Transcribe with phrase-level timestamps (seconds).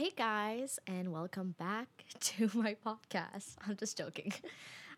[0.00, 3.56] Hey guys, and welcome back to my podcast.
[3.68, 4.32] I'm just joking.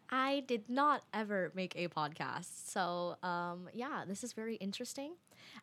[0.09, 2.69] I did not ever make a podcast.
[2.69, 5.15] So, um, yeah, this is very interesting.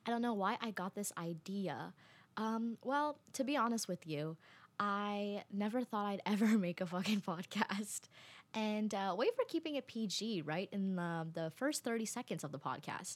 [0.06, 1.94] I don't know why I got this idea.
[2.36, 4.36] Um, well, to be honest with you,
[4.78, 8.10] I never thought I'd ever make a fucking podcast.
[8.54, 10.68] And uh, wait for keeping it PG, right?
[10.74, 13.16] In the, the first 30 seconds of the podcast.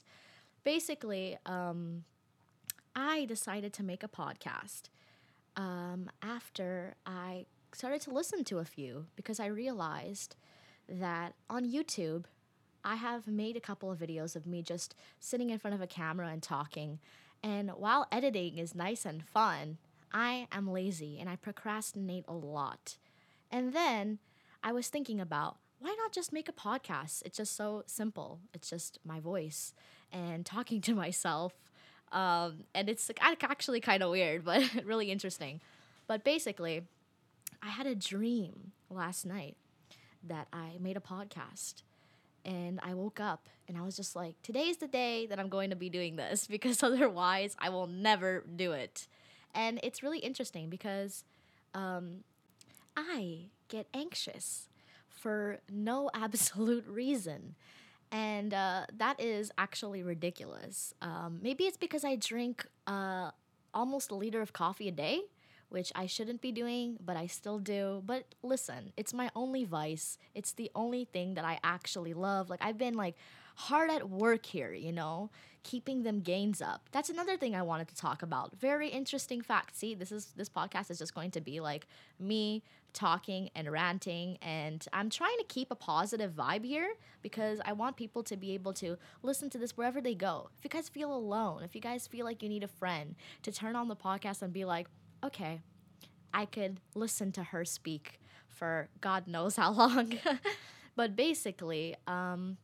[0.63, 2.05] Basically, um,
[2.95, 4.83] I decided to make a podcast
[5.55, 10.35] um, after I started to listen to a few because I realized
[10.87, 12.25] that on YouTube,
[12.83, 15.87] I have made a couple of videos of me just sitting in front of a
[15.87, 16.99] camera and talking.
[17.41, 19.77] And while editing is nice and fun,
[20.11, 22.97] I am lazy and I procrastinate a lot.
[23.49, 24.19] And then
[24.63, 27.23] I was thinking about why not just make a podcast?
[27.25, 28.39] It's just so simple.
[28.53, 29.73] It's just my voice
[30.11, 31.53] and talking to myself.
[32.13, 35.59] Um, and it's actually kind of weird, but really interesting.
[36.07, 36.83] But basically,
[37.61, 39.57] I had a dream last night
[40.23, 41.81] that I made a podcast.
[42.45, 45.69] And I woke up and I was just like, today's the day that I'm going
[45.69, 49.07] to be doing this because otherwise I will never do it.
[49.55, 51.23] And it's really interesting because
[51.73, 52.23] um,
[52.97, 54.67] I get anxious
[55.09, 57.55] for no absolute reason.
[58.13, 60.93] And uh, that is actually ridiculous.
[61.01, 63.31] Um, maybe it's because I drink uh,
[63.73, 65.21] almost a liter of coffee a day,
[65.69, 68.03] which I shouldn't be doing, but I still do.
[68.05, 70.19] But listen, it's my only vice.
[70.35, 72.51] It's the only thing that I actually love.
[72.51, 73.15] Like, I've been like
[73.55, 75.29] hard at work here, you know,
[75.63, 76.89] keeping them gains up.
[76.91, 78.55] That's another thing I wanted to talk about.
[78.59, 79.75] Very interesting fact.
[79.77, 81.87] See, this is this podcast is just going to be like
[82.19, 87.73] me talking and ranting and I'm trying to keep a positive vibe here because I
[87.73, 90.49] want people to be able to listen to this wherever they go.
[90.59, 93.51] If you guys feel alone, if you guys feel like you need a friend to
[93.51, 94.87] turn on the podcast and be like,
[95.23, 95.61] "Okay,
[96.33, 100.19] I could listen to her speak for God knows how long."
[100.95, 102.57] but basically, um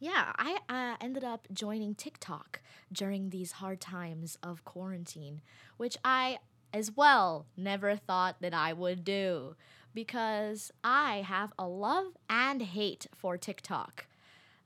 [0.00, 5.42] yeah, I uh, ended up joining TikTok during these hard times of quarantine,
[5.76, 6.38] which I
[6.72, 9.56] as well never thought that I would do
[9.92, 14.06] because I have a love and hate for TikTok.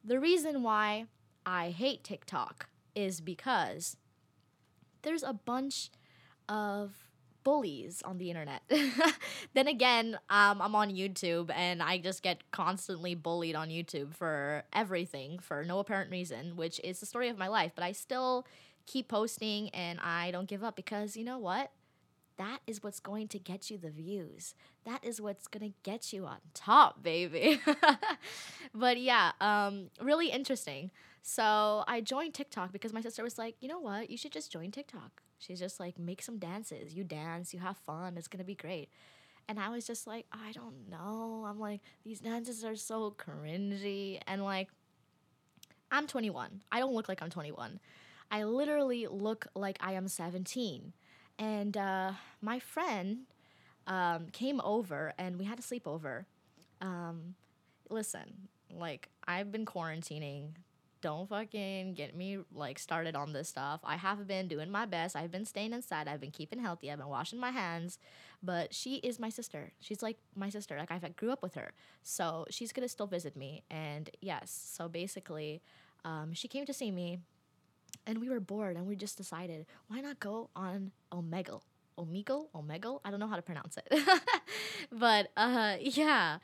[0.04, 1.06] The reason why
[1.44, 3.96] I hate TikTok is because
[5.02, 5.90] there's a bunch
[6.48, 7.08] of
[7.44, 8.62] bullies on the internet.
[9.54, 14.64] then again, um, I'm on YouTube and I just get constantly bullied on YouTube for
[14.72, 17.72] everything for no apparent reason, which is the story of my life.
[17.74, 18.46] But I still
[18.86, 21.70] keep posting and I don't give up because you know what?
[22.36, 24.54] That is what's going to get you the views.
[24.84, 27.60] That is what's going to get you on top, baby.
[28.74, 30.90] but yeah, um, really interesting.
[31.26, 34.10] So I joined TikTok because my sister was like, you know what?
[34.10, 35.22] You should just join TikTok.
[35.38, 36.92] She's just like, make some dances.
[36.92, 38.18] You dance, you have fun.
[38.18, 38.90] It's gonna be great.
[39.48, 41.46] And I was just like, I don't know.
[41.48, 44.20] I'm like, these dances are so cringy.
[44.26, 44.68] And like,
[45.90, 46.60] I'm 21.
[46.70, 47.80] I don't look like I'm 21.
[48.30, 50.92] I literally look like I am 17.
[51.38, 52.12] And uh,
[52.42, 53.20] my friend
[53.86, 56.26] um, came over and we had a sleepover.
[56.82, 57.34] Um,
[57.88, 60.48] listen, like, I've been quarantining
[61.04, 63.80] don't fucking get me like started on this stuff.
[63.84, 65.14] I have been doing my best.
[65.14, 66.08] I've been staying inside.
[66.08, 66.90] I've been keeping healthy.
[66.90, 67.98] I've been washing my hands.
[68.42, 69.72] But she is my sister.
[69.80, 70.78] She's like my sister.
[70.78, 71.72] Like I grew up with her.
[72.02, 73.64] So she's gonna still visit me.
[73.70, 75.60] And yes, so basically,
[76.06, 77.18] um, she came to see me
[78.06, 81.60] and we were bored and we just decided, why not go on Omegle?
[81.98, 82.46] Omegle?
[82.54, 83.00] Omegle?
[83.04, 83.92] I don't know how to pronounce it.
[84.90, 86.38] but uh yeah.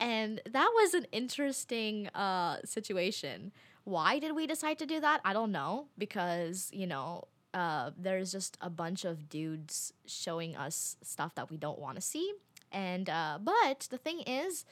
[0.00, 3.52] And that was an interesting uh situation
[3.86, 5.20] why did we decide to do that?
[5.24, 7.22] I don't know because, you know,
[7.54, 12.00] uh, there's just a bunch of dudes showing us stuff that we don't want to
[12.00, 12.32] see.
[12.72, 14.64] And, uh, but the thing is,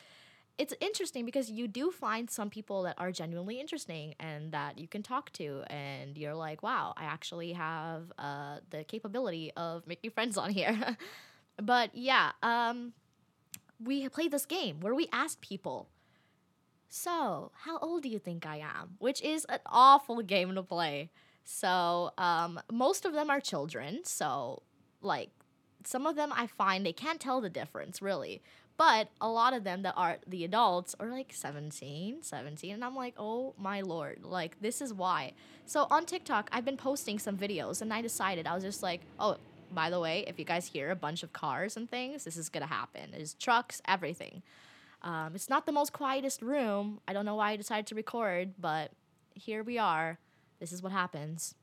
[0.59, 4.89] it's interesting because you do find some people that are genuinely interesting and that you
[4.89, 10.13] can talk to and you're like wow i actually have uh, the capability of making
[10.13, 10.97] friends on here
[11.61, 12.93] but yeah um,
[13.83, 15.89] we played this game where we asked people
[16.97, 18.95] so, how old do you think I am?
[19.01, 21.11] Which is an awful game to play.
[21.43, 24.05] So, um, most of them are children.
[24.05, 24.63] So,
[25.03, 25.31] like,
[25.83, 28.43] some of them I find they can't tell the difference really.
[28.77, 32.73] But a lot of them that are the adults are like 17, 17.
[32.73, 35.33] And I'm like, oh my lord, like, this is why.
[35.67, 39.01] So, on TikTok, I've been posting some videos and I decided, I was just like,
[39.19, 39.39] oh,
[39.73, 42.49] by the way, if you guys hear a bunch of cars and things, this is
[42.49, 43.11] gonna happen.
[43.11, 44.45] There's trucks, everything.
[45.05, 47.01] Um, it's not the most quietest room.
[47.07, 48.91] I don't know why I decided to record, but
[49.35, 50.19] here we are.
[50.59, 51.55] This is what happens.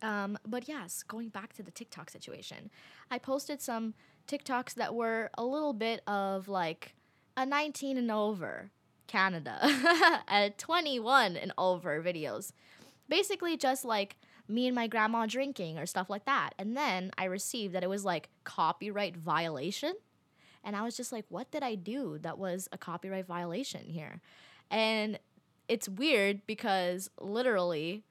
[0.00, 2.70] Um, but yes, going back to the TikTok situation,
[3.10, 3.94] I posted some
[4.28, 6.94] TikToks that were a little bit of like
[7.36, 8.70] a 19 and over
[9.08, 9.58] Canada,
[10.28, 12.52] a 21 and over videos.
[13.08, 14.16] Basically, just like
[14.48, 16.50] me and my grandma drinking or stuff like that.
[16.58, 19.94] And then I received that it was like copyright violation.
[20.66, 24.20] And I was just like, what did I do that was a copyright violation here?
[24.68, 25.18] And
[25.68, 28.02] it's weird because literally,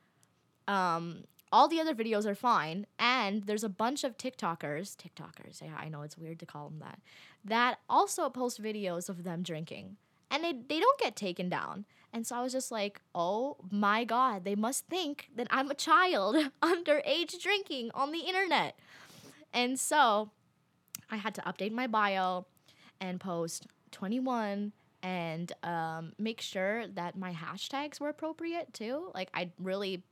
[0.68, 2.88] um, all the other videos are fine.
[2.98, 6.80] And there's a bunch of TikTokers, TikTokers, yeah, I know it's weird to call them
[6.80, 7.00] that,
[7.44, 9.98] that also post videos of them drinking.
[10.32, 11.86] And they, they don't get taken down.
[12.14, 15.76] And so I was just like, oh my God, they must think that I'm a
[15.76, 18.80] child underage drinking on the internet.
[19.54, 20.32] And so
[21.10, 22.46] I had to update my bio
[23.00, 24.72] and post 21
[25.04, 29.12] and um, make sure that my hashtags were appropriate too.
[29.14, 30.04] Like, I really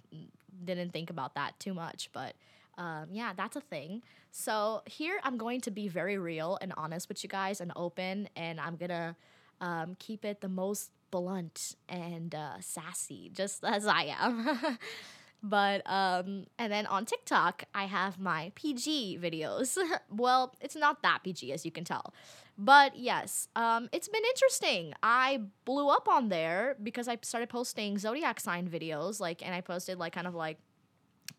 [0.64, 2.36] didn't think about that too much, but
[2.78, 4.04] um, yeah, that's a thing.
[4.32, 8.30] So, here I'm going to be very real and honest with you guys and open,
[8.36, 9.16] and I'm gonna
[9.62, 14.78] um, keep it the most blunt and uh, sassy, just as I am.
[15.44, 19.78] But um, and then on TikTok, I have my PG videos.
[20.10, 22.14] well, it's not that PG as you can tell.
[22.58, 24.94] But yes, um, it's been interesting.
[25.04, 29.62] I blew up on there because I started posting zodiac sign videos, like, and I
[29.62, 30.60] posted like kind of like,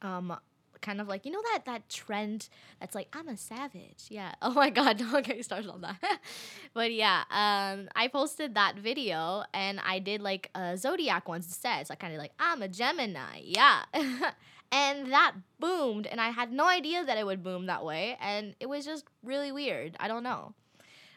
[0.02, 0.36] um,
[0.84, 2.48] kind of like you know that that trend
[2.78, 4.04] that's like I'm a savage.
[4.08, 4.32] Yeah.
[4.42, 4.98] Oh my god.
[4.98, 6.20] Don't get me started on that.
[6.74, 11.86] but yeah, um, I posted that video and I did like a zodiac ones instead.
[11.86, 13.40] So I kind of like I'm a Gemini.
[13.42, 13.84] Yeah.
[14.72, 18.56] and that boomed, and I had no idea that it would boom that way, and
[18.58, 19.96] it was just really weird.
[20.00, 20.52] I don't know.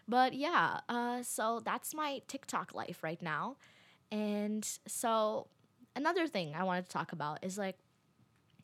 [0.08, 3.58] But yeah, uh, so that's my TikTok life right now.
[4.12, 5.48] And so
[5.96, 7.78] another thing I wanted to talk about is like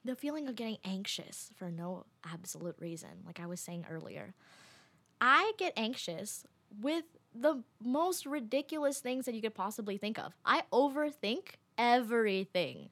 [0.05, 4.33] the feeling of getting anxious for no absolute reason, like I was saying earlier.
[5.21, 6.45] I get anxious
[6.81, 10.35] with the most ridiculous things that you could possibly think of.
[10.45, 12.89] I overthink everything.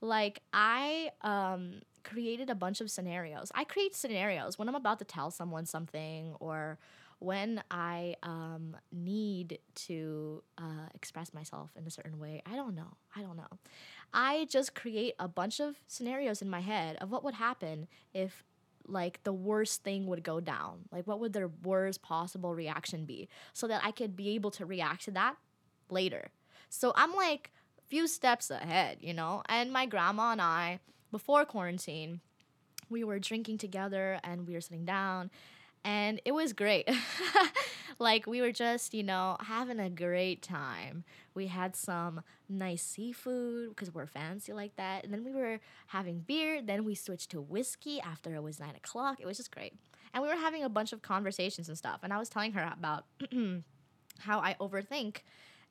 [0.00, 3.52] Like I um created a bunch of scenarios.
[3.54, 6.78] I create scenarios when I'm about to tell someone something or
[7.20, 12.42] when I um, need to uh, express myself in a certain way.
[12.46, 12.96] I don't know.
[13.16, 13.58] I don't know.
[14.12, 18.44] I just create a bunch of scenarios in my head of what would happen if
[18.86, 20.84] like the worst thing would go down.
[20.92, 24.64] Like what would their worst possible reaction be so that I could be able to
[24.64, 25.36] react to that
[25.90, 26.30] later.
[26.70, 29.42] So I'm like a few steps ahead, you know?
[29.48, 30.80] And my grandma and I
[31.10, 32.20] before quarantine,
[32.88, 35.30] we were drinking together and we were sitting down
[35.84, 36.88] and it was great.
[37.98, 41.04] like we were just, you know, having a great time.
[41.34, 46.20] We had some nice seafood because we're fancy like that, and then we were having
[46.20, 46.62] beer.
[46.62, 49.20] Then we switched to whiskey after it was nine o'clock.
[49.20, 49.74] It was just great,
[50.12, 52.00] and we were having a bunch of conversations and stuff.
[52.02, 53.04] And I was telling her about
[54.18, 55.18] how I overthink.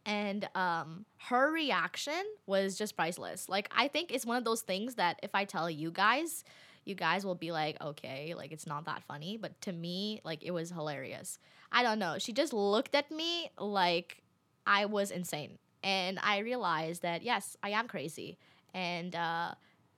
[0.06, 3.50] And um, her reaction was just priceless.
[3.50, 6.46] Like, I think it's one of those things that if I tell you guys,
[6.88, 9.38] you guys will be like, okay, like it's not that funny.
[9.38, 11.40] But to me, like it was hilarious.
[11.72, 12.16] I don't know.
[12.18, 14.24] She just looked at me like
[14.66, 15.58] I was insane.
[15.84, 18.38] And I realized that, yes, I am crazy.
[18.74, 19.52] And uh,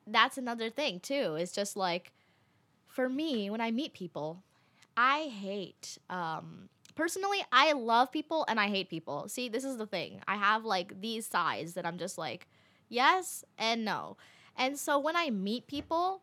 [0.06, 1.36] that's another thing, too.
[1.39, 2.12] It's just like,
[2.88, 4.44] for me, when I meet people,
[4.97, 9.28] I hate, um, personally, I love people and I hate people.
[9.30, 10.21] See, this is the thing.
[10.28, 12.47] I have like these sides that I'm just like,
[12.90, 14.18] yes and no.
[14.57, 16.21] And so when I meet people,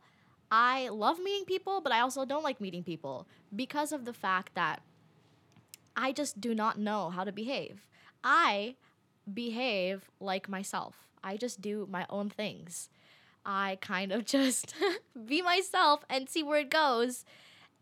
[0.51, 4.55] I love meeting people, but I also don't like meeting people because of the fact
[4.55, 4.83] that
[5.97, 7.87] I just do not know how to behave.
[8.23, 8.77] I
[9.33, 11.07] behave like myself.
[11.25, 12.89] I just do my own things.
[13.45, 14.75] I kind of just
[15.27, 17.25] be myself and see where it goes.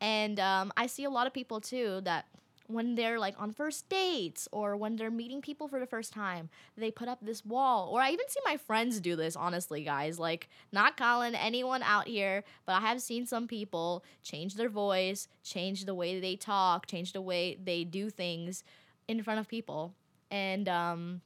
[0.00, 2.26] And um, I see a lot of people too that
[2.66, 6.48] when they're like on first dates or when they're meeting people for the first time,
[6.76, 7.90] they put up this wall.
[7.92, 10.18] Or I even see my friends do this, honestly, guys.
[10.18, 15.28] Like, not calling anyone out here, but I have seen some people change their voice,
[15.42, 18.64] change the way they talk, change the way they do things
[19.08, 19.94] in front of people.
[20.30, 21.20] And um,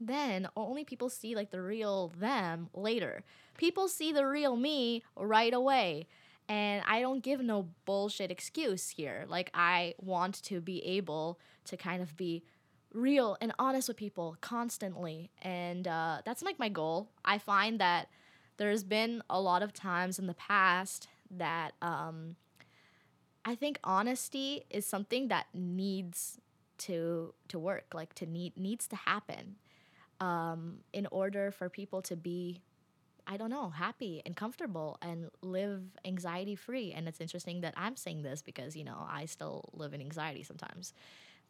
[0.00, 3.24] then only people see like the real them later.
[3.56, 6.06] People see the real me right away.
[6.48, 9.24] And I don't give no bullshit excuse here.
[9.28, 12.44] Like, I want to be able to kind of be
[12.92, 15.30] real and honest with people constantly.
[15.42, 17.10] And uh, that's like my goal.
[17.24, 18.08] I find that
[18.56, 22.36] there's been a lot of times in the past that um,
[23.44, 26.38] I think honesty is something that needs
[26.78, 29.56] to to work, like to need needs to happen
[30.20, 32.60] um, in order for people to be
[33.26, 36.92] I don't know, happy and comfortable and live anxiety free.
[36.92, 40.42] And it's interesting that I'm saying this because, you know, I still live in anxiety
[40.42, 40.92] sometimes.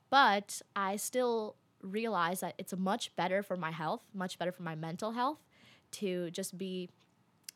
[0.08, 4.74] But I still realize that it's much better for my health, much better for my
[4.74, 5.38] mental health
[5.92, 6.88] to just be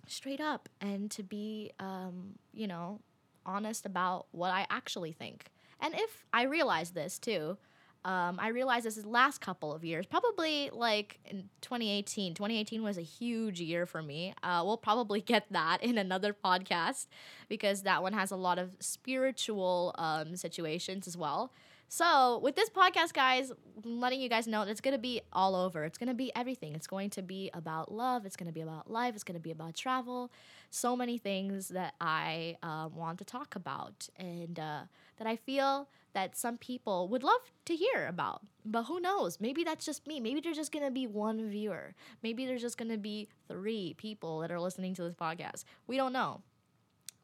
[0.07, 3.01] straight up and to be, um, you know,
[3.47, 5.47] honest about what I actually think.
[5.81, 7.57] And if I realize this too,
[8.05, 12.35] um, I realized this is last couple of years, probably like in 2018.
[12.35, 14.35] 2018 was a huge year for me.
[14.43, 17.07] Uh, we'll probably get that in another podcast
[17.49, 21.53] because that one has a lot of spiritual um, situations as well.
[21.93, 23.51] So, with this podcast, guys,
[23.85, 25.83] I'm letting you guys know that it's going to be all over.
[25.83, 26.77] It's going to be everything.
[26.77, 28.25] It's going to be about love.
[28.25, 29.17] It's going to be about life.
[29.17, 30.31] It's going to be about travel.
[30.71, 34.83] So many things that I uh, want to talk about and uh,
[35.17, 38.43] that I feel that some people would love to hear about.
[38.65, 39.41] But who knows?
[39.41, 40.21] Maybe that's just me.
[40.21, 41.97] Maybe there's just going to be one viewer.
[42.23, 45.65] Maybe there's just going to be three people that are listening to this podcast.
[45.89, 46.43] We don't know.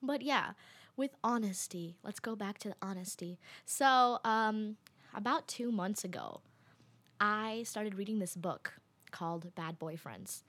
[0.02, 0.50] But yeah,
[0.96, 1.96] with honesty.
[2.02, 3.38] Let's go back to the honesty.
[3.64, 4.76] So, um,
[5.14, 6.40] about two months ago,
[7.20, 8.74] I started reading this book
[9.10, 10.42] called Bad Boyfriends.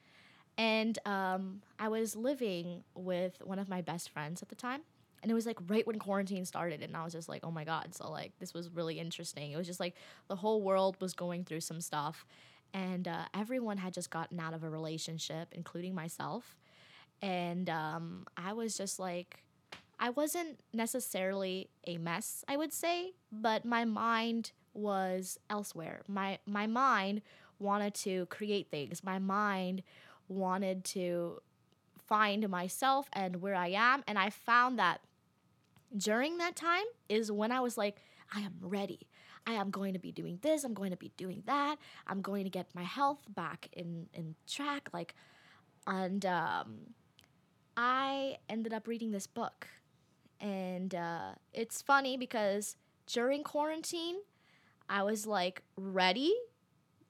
[0.58, 4.82] And um, I was living with one of my best friends at the time.
[5.22, 6.82] And it was like right when quarantine started.
[6.82, 7.94] And I was just like, oh my God.
[7.96, 9.52] So, like, this was really interesting.
[9.52, 9.96] It was just like
[10.28, 12.26] the whole world was going through some stuff.
[12.74, 16.58] And uh, everyone had just gotten out of a relationship, including myself.
[17.22, 19.44] And um, I was just like,
[20.00, 26.02] I wasn't necessarily a mess, I would say, but my mind was elsewhere.
[26.08, 27.22] My my mind
[27.60, 29.04] wanted to create things.
[29.04, 29.82] My mind
[30.28, 31.42] wanted to
[31.98, 35.02] find myself and where I am, and I found that
[35.96, 37.98] during that time is when I was like,
[38.34, 39.08] I am ready.
[39.48, 41.78] I am going to be doing this, I'm going to be doing that.
[42.06, 45.16] I'm going to get my health back in in track like
[45.88, 46.94] and um
[47.78, 49.68] I ended up reading this book
[50.40, 52.76] and uh, it's funny because
[53.08, 54.18] during quarantine,
[54.90, 56.34] I was like ready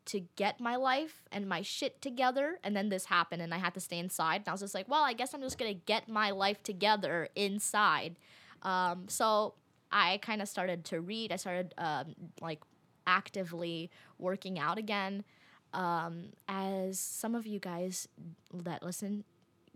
[0.06, 2.60] to get my life and my shit together.
[2.64, 4.38] And then this happened and I had to stay inside.
[4.42, 6.64] And I was just like, well, I guess I'm just going to get my life
[6.64, 8.18] together inside.
[8.64, 9.56] Um, so
[9.92, 11.34] I kind of started to read.
[11.34, 12.62] I started um, like
[13.06, 15.26] actively working out again.
[15.74, 18.08] Um, as some of you guys
[18.54, 19.26] that listen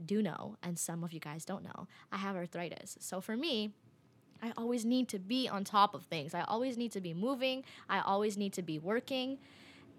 [0.04, 2.98] do know, and some of you guys don't know, I have arthritis.
[3.00, 3.72] So for me,
[4.42, 6.34] I always need to be on top of things.
[6.34, 7.64] I always need to be moving.
[7.90, 9.38] I always need to be working.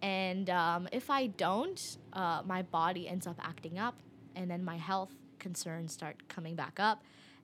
[0.02, 3.96] And um, if I don't, uh, my body ends up acting up,
[4.34, 7.02] and then my health concerns start coming back up.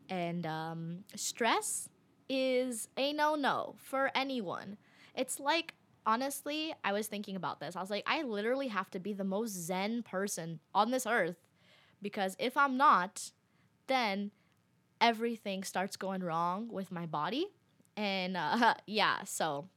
[0.09, 1.88] And um, stress
[2.28, 4.76] is a no no for anyone.
[5.14, 5.75] It's like,
[6.05, 7.76] honestly, I was thinking about this.
[7.76, 11.37] I was like, I literally have to be the most zen person on this earth
[12.02, 13.33] because if I'm not,
[13.87, 14.31] then
[15.00, 17.47] everything starts going wrong with my body.
[17.97, 19.69] And uh, yeah, so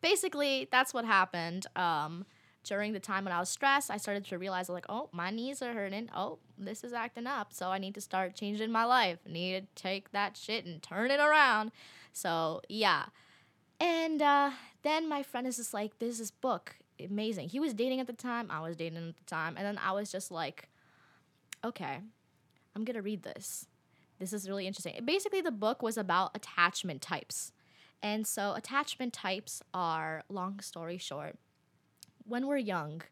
[0.00, 1.66] basically that's what happened.
[1.76, 2.24] Um,
[2.64, 5.62] during the time when I was stressed, I started to realize like, oh, my knees
[5.62, 6.10] are hurting.
[6.14, 7.52] Oh, this is acting up.
[7.52, 9.18] So I need to start changing my life.
[9.26, 11.70] Need to take that shit and turn it around.
[12.12, 13.04] So yeah.
[13.78, 14.50] And uh,
[14.82, 17.50] then my friend is just like, there's this book, amazing.
[17.50, 18.50] He was dating at the time.
[18.50, 19.54] I was dating at the time.
[19.56, 20.68] And then I was just like,
[21.66, 21.98] okay,
[22.74, 23.66] I'm gonna read this.
[24.18, 24.94] This is really interesting.
[25.04, 27.52] Basically, the book was about attachment types.
[28.02, 31.36] And so, attachment types are, long story short,
[32.24, 33.02] when we're young,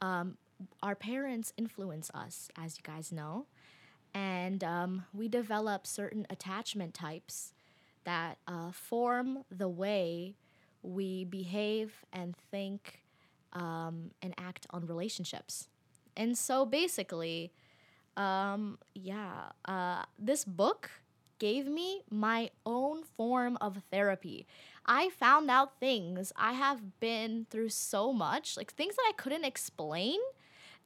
[0.00, 0.36] um,
[0.82, 3.46] our parents influence us, as you guys know.
[4.12, 7.52] And um, we develop certain attachment types
[8.04, 10.36] that uh, form the way
[10.82, 13.00] we behave and think
[13.52, 15.68] um, and act on relationships.
[16.16, 17.52] And so, basically,
[18.16, 20.90] um, yeah, uh, this book
[21.38, 24.46] gave me my own form of therapy.
[24.86, 29.44] I found out things I have been through so much, like things that I couldn't
[29.44, 30.18] explain,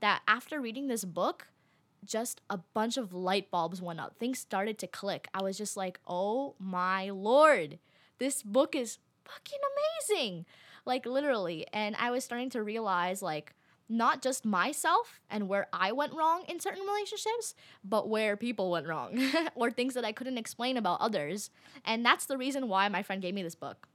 [0.00, 1.48] that after reading this book,
[2.04, 4.16] just a bunch of light bulbs went up.
[4.18, 5.28] Things started to click.
[5.34, 7.78] I was just like, oh my lord,
[8.18, 9.58] this book is fucking
[10.10, 10.46] amazing.
[10.84, 11.66] Like, literally.
[11.72, 13.54] And I was starting to realize, like,
[13.88, 18.86] not just myself and where I went wrong in certain relationships, but where people went
[18.86, 19.18] wrong
[19.54, 21.50] or things that I couldn't explain about others.
[21.84, 23.88] And that's the reason why my friend gave me this book,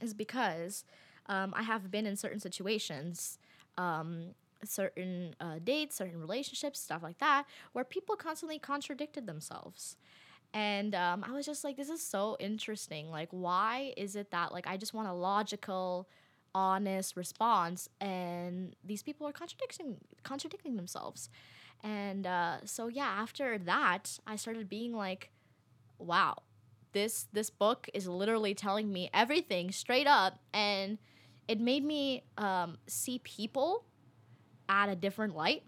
[0.00, 0.84] is because
[1.26, 3.38] um, I have been in certain situations,
[3.78, 9.96] um, certain uh, dates, certain relationships, stuff like that, where people constantly contradicted themselves.
[10.52, 13.10] And um, I was just like, this is so interesting.
[13.10, 16.08] Like, why is it that, like, I just want a logical,
[16.54, 21.28] honest response and these people are contradicting contradicting themselves.
[21.82, 25.30] And uh, so yeah, after that, I started being like,
[25.98, 26.42] wow,
[26.92, 30.98] this this book is literally telling me everything straight up, and
[31.46, 33.84] it made me um, see people
[34.68, 35.62] at a different light,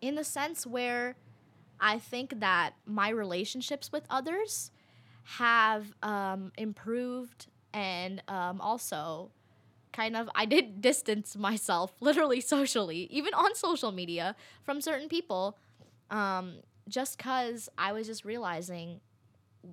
[0.00, 1.16] in the sense where
[1.78, 4.70] I think that my relationships with others
[5.24, 9.30] have um, improved and um, also
[9.96, 15.58] kind of I did distance myself literally socially, even on social media from certain people
[16.10, 16.46] um,
[16.88, 19.00] just cuz I was just realizing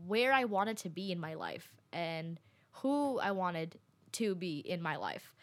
[0.08, 2.40] where I wanted to be in my life and
[2.82, 3.80] who I wanted
[4.14, 5.34] to be in my life.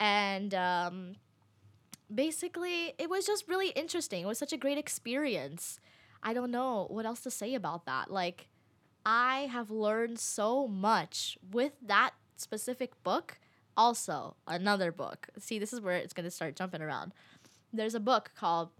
[0.00, 1.16] And um,
[2.14, 4.22] basically, it was just really interesting.
[4.22, 5.80] It was such a great experience.
[6.22, 8.10] I don't know what else to say about that.
[8.10, 8.48] Like,
[9.04, 13.38] I have learned so much with that specific book.
[13.78, 15.28] Also, another book.
[15.38, 17.12] See, this is where it's going to start jumping around.
[17.72, 18.70] There's a book called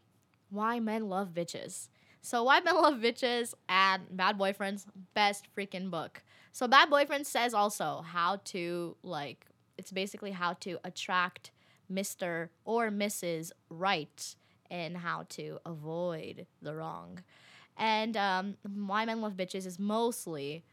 [0.51, 1.89] Why Men Love Bitches.
[2.21, 6.25] So, Why Men Love Bitches and Bad Boyfriends, best freaking book.
[6.51, 9.47] So, Bad Boyfriend says also how to, like,
[9.79, 11.53] it's basically how to attract
[11.91, 12.49] Mr.
[12.65, 13.53] or Mrs.
[13.71, 14.35] Right
[14.69, 17.23] and how to avoid the wrong.
[17.77, 20.65] And um, Why Men Love Bitches is mostly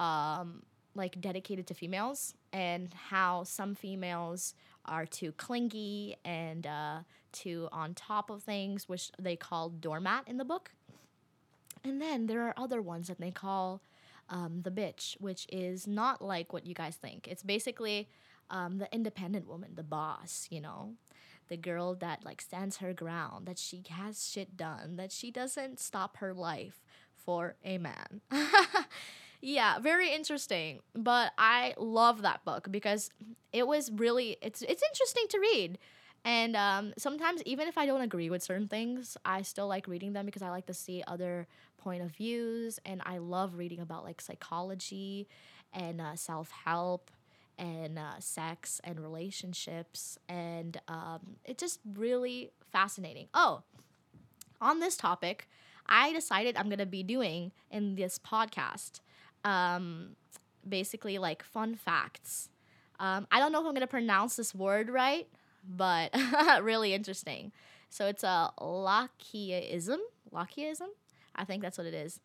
[0.00, 0.64] um,
[0.98, 6.98] like dedicated to females and how some females are too clingy and uh,
[7.32, 10.72] too on top of things, which they call doormat in the book.
[11.84, 13.80] And then there are other ones that they call
[14.28, 17.28] um, the bitch, which is not like what you guys think.
[17.28, 18.08] It's basically
[18.50, 20.94] um, the independent woman, the boss, you know,
[21.48, 25.80] the girl that like stands her ground, that she has shit done, that she doesn't
[25.80, 26.82] stop her life
[27.14, 28.20] for a man.
[29.40, 30.80] yeah, very interesting.
[30.94, 33.10] But I love that book because
[33.52, 35.78] it was really it's it's interesting to read.
[36.24, 40.12] And um, sometimes even if I don't agree with certain things, I still like reading
[40.12, 41.46] them because I like to see other
[41.78, 45.28] point of views and I love reading about like psychology
[45.72, 47.10] and uh, self-help
[47.56, 50.18] and uh, sex and relationships.
[50.28, 53.28] And um, it's just really fascinating.
[53.32, 53.62] Oh,
[54.60, 55.48] on this topic,
[55.86, 59.00] I decided I'm going to be doing in this podcast
[59.44, 60.16] um,
[60.68, 62.48] basically like fun facts.
[63.00, 65.28] Um, I don't know if I'm to pronounce this word right,
[65.68, 66.14] but
[66.62, 67.52] really interesting.
[67.90, 69.98] So it's a Lachesism.
[70.32, 70.88] Lachesism?
[71.34, 72.20] I think that's what it is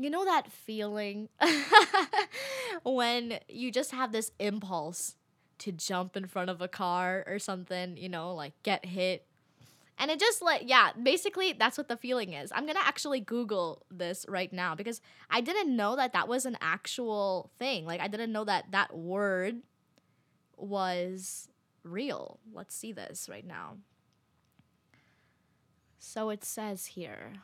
[0.00, 1.28] you know that feeling
[2.84, 5.14] when you just have this impulse
[5.58, 9.26] to jump in front of a car or something, you know, like get hit.
[9.98, 12.50] And it just like, yeah, basically that's what the feeling is.
[12.54, 15.00] I'm gonna actually Google this right now because
[15.30, 17.84] I didn't know that that was an actual thing.
[17.84, 19.62] Like, I didn't know that that word
[20.56, 21.48] was
[21.82, 22.38] real.
[22.52, 23.76] Let's see this right now.
[25.98, 27.34] So it says here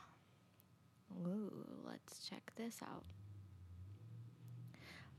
[1.25, 1.53] Ooh,
[1.87, 3.05] let's check this out.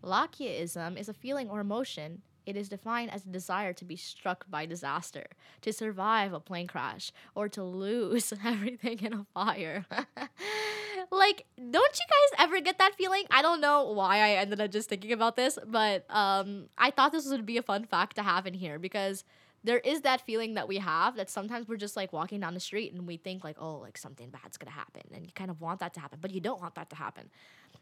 [0.04, 2.22] Lachesism is a feeling or emotion.
[2.48, 5.26] It is defined as a desire to be struck by disaster,
[5.62, 9.86] to survive a plane crash, or to lose everything in a fire.
[11.12, 13.26] like, don't you guys ever get that feeling?
[13.30, 17.12] I don't know why I ended up just thinking about this, but um, I thought
[17.12, 19.26] this would be a fun fact to have in here because
[19.66, 22.60] there is that feeling that we have that sometimes we're just like walking down the
[22.60, 25.60] street and we think like oh like something bad's gonna happen and you kind of
[25.60, 27.30] want that to happen but you don't want that to happen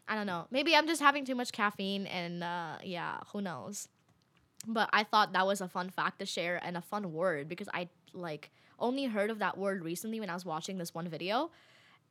[0.08, 3.88] i don't know maybe i'm just having too much caffeine and uh, yeah who knows
[4.66, 7.68] but i thought that was a fun fact to share and a fun word because
[7.74, 11.50] i like only heard of that word recently when i was watching this one video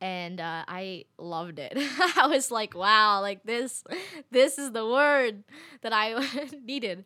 [0.00, 1.72] and uh, i loved it
[2.16, 3.84] i was like wow like this
[4.30, 5.42] this is the word
[5.82, 6.14] that i
[6.64, 7.04] needed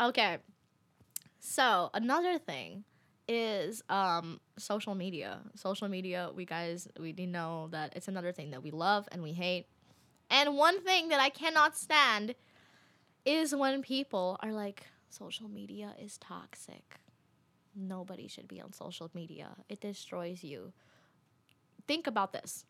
[0.00, 0.38] okay
[1.38, 2.84] so another thing
[3.28, 5.40] is um social media.
[5.54, 9.22] Social media, we guys we do know that it's another thing that we love and
[9.22, 9.66] we hate.
[10.30, 12.34] And one thing that I cannot stand
[13.26, 17.00] is when people are like social media is toxic.
[17.74, 19.56] Nobody should be on social media.
[19.68, 20.72] It destroys you.
[21.86, 22.64] Think about this.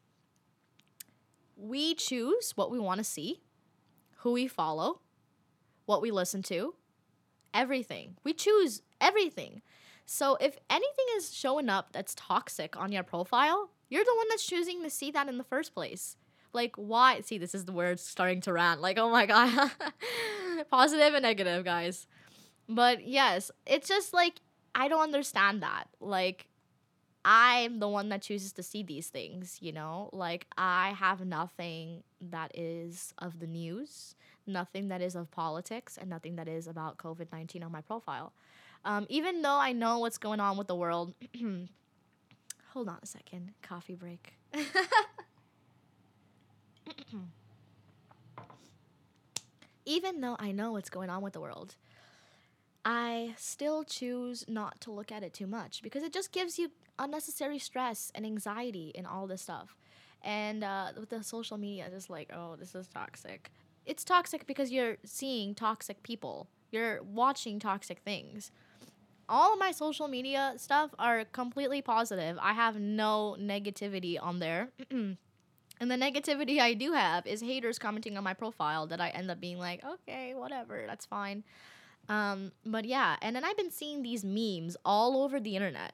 [1.56, 3.42] We choose what we want to see,
[4.18, 5.00] who we follow,
[5.84, 6.74] what we listen to,
[7.54, 8.16] everything.
[8.24, 9.62] We choose everything.
[10.04, 14.46] So if anything is showing up that's toxic on your profile, you're the one that's
[14.46, 16.16] choosing to see that in the first place.
[16.56, 17.20] Like why?
[17.20, 18.80] See, this is the word starting to rant.
[18.80, 19.70] Like, oh my god.
[20.70, 22.08] Positive and negative, guys.
[22.68, 24.40] But yes, it's just like
[24.74, 25.84] I don't understand that.
[26.00, 26.48] Like
[27.24, 30.10] I'm the one that chooses to see these things, you know?
[30.12, 34.16] Like I have nothing that is of the news
[34.46, 38.32] nothing that is of politics and nothing that is about COVID 19 on my profile.
[38.84, 41.14] Um, even though I know what's going on with the world,
[42.72, 43.52] hold on a second.
[43.62, 44.34] Coffee break.
[49.84, 51.76] Even though I know what's going on with the world,
[52.84, 56.70] I still choose not to look at it too much because it just gives you
[56.98, 59.76] unnecessary stress and anxiety and all this stuff.
[60.22, 63.50] And uh, with the social media, just like, oh, this is toxic.
[63.84, 68.50] It's toxic because you're seeing toxic people, you're watching toxic things.
[69.28, 72.38] All my social media stuff are completely positive.
[72.40, 74.68] I have no negativity on there.
[75.80, 79.30] and the negativity I do have is haters commenting on my profile that I end
[79.30, 81.44] up being like, okay, whatever, that's fine.
[82.08, 85.92] Um, but yeah, and then I've been seeing these memes all over the internet.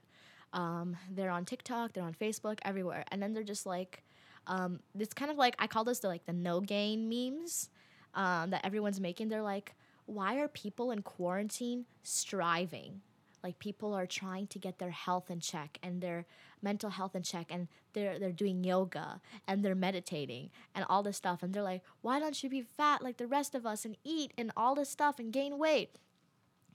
[0.53, 4.03] Um, they're on TikTok, they're on Facebook, everywhere, and then they're just like,
[4.47, 7.71] um, it's kind of like I call this the like the no gain memes
[8.14, 9.29] um, that everyone's making.
[9.29, 9.75] They're like,
[10.07, 13.01] why are people in quarantine striving?
[13.42, 16.27] Like people are trying to get their health in check and their
[16.62, 21.16] mental health in check, and they're they're doing yoga and they're meditating and all this
[21.16, 23.96] stuff, and they're like, why don't you be fat like the rest of us and
[24.05, 25.98] eat and all this stuff and gain weight?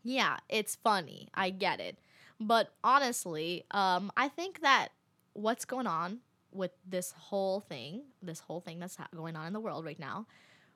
[0.04, 1.28] Yeah, it's funny.
[1.34, 1.98] I get it.
[2.40, 4.90] But honestly, um, I think that
[5.34, 6.20] what's going on
[6.52, 10.28] with this whole thing, this whole thing that's going on in the world right now,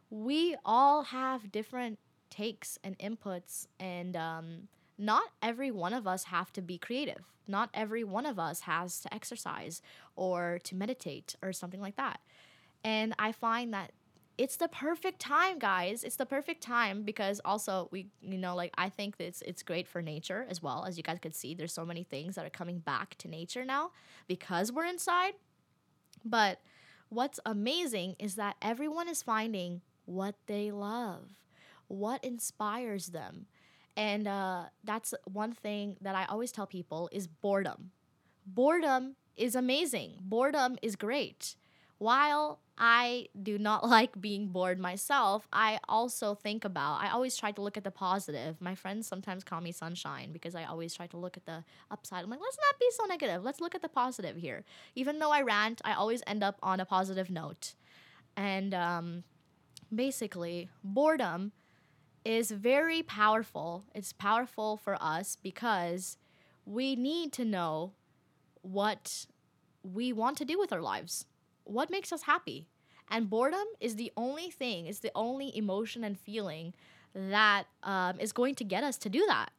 [0.09, 4.67] we all have different takes and inputs, and um,
[5.01, 7.33] not every one of us have to be creative.
[7.47, 9.81] Not every one of us has to exercise
[10.15, 12.21] or to meditate or something like that.
[12.83, 13.93] And I find that
[14.37, 16.03] it's the perfect time, guys.
[16.03, 19.87] It's the perfect time because also we, you know, like I think it's it's great
[19.87, 20.85] for nature as well.
[20.87, 23.65] As you guys could see, there's so many things that are coming back to nature
[23.65, 23.91] now
[24.27, 25.33] because we're inside.
[26.23, 26.61] But
[27.09, 31.39] what's amazing is that everyone is finding what they love,
[31.87, 33.47] what inspires them.
[33.97, 37.91] And uh, that's one thing that I always tell people is boredom.
[38.45, 40.13] Boredom is amazing.
[40.21, 41.55] Boredom is great.
[41.97, 47.51] While I do not like being bored myself, I also think about, I always try
[47.51, 48.59] to look at the positive.
[48.59, 52.23] My friends sometimes call me sunshine because I always try to look at the upside.
[52.23, 53.43] I'm like, let's not be so negative.
[53.43, 54.63] Let's look at the positive here.
[54.95, 57.75] Even though I rant, I always end up on a positive note.
[58.35, 59.23] And um,
[59.93, 61.51] basically, boredom
[62.23, 63.85] is very powerful.
[63.95, 66.17] It's powerful for us because
[66.65, 67.93] we need to know
[68.61, 69.25] what
[69.83, 71.25] we want to do with our lives.
[71.63, 72.67] What makes us happy?
[73.09, 76.73] And boredom is the only thing, is the only emotion and feeling
[77.13, 79.51] that um, is going to get us to do that.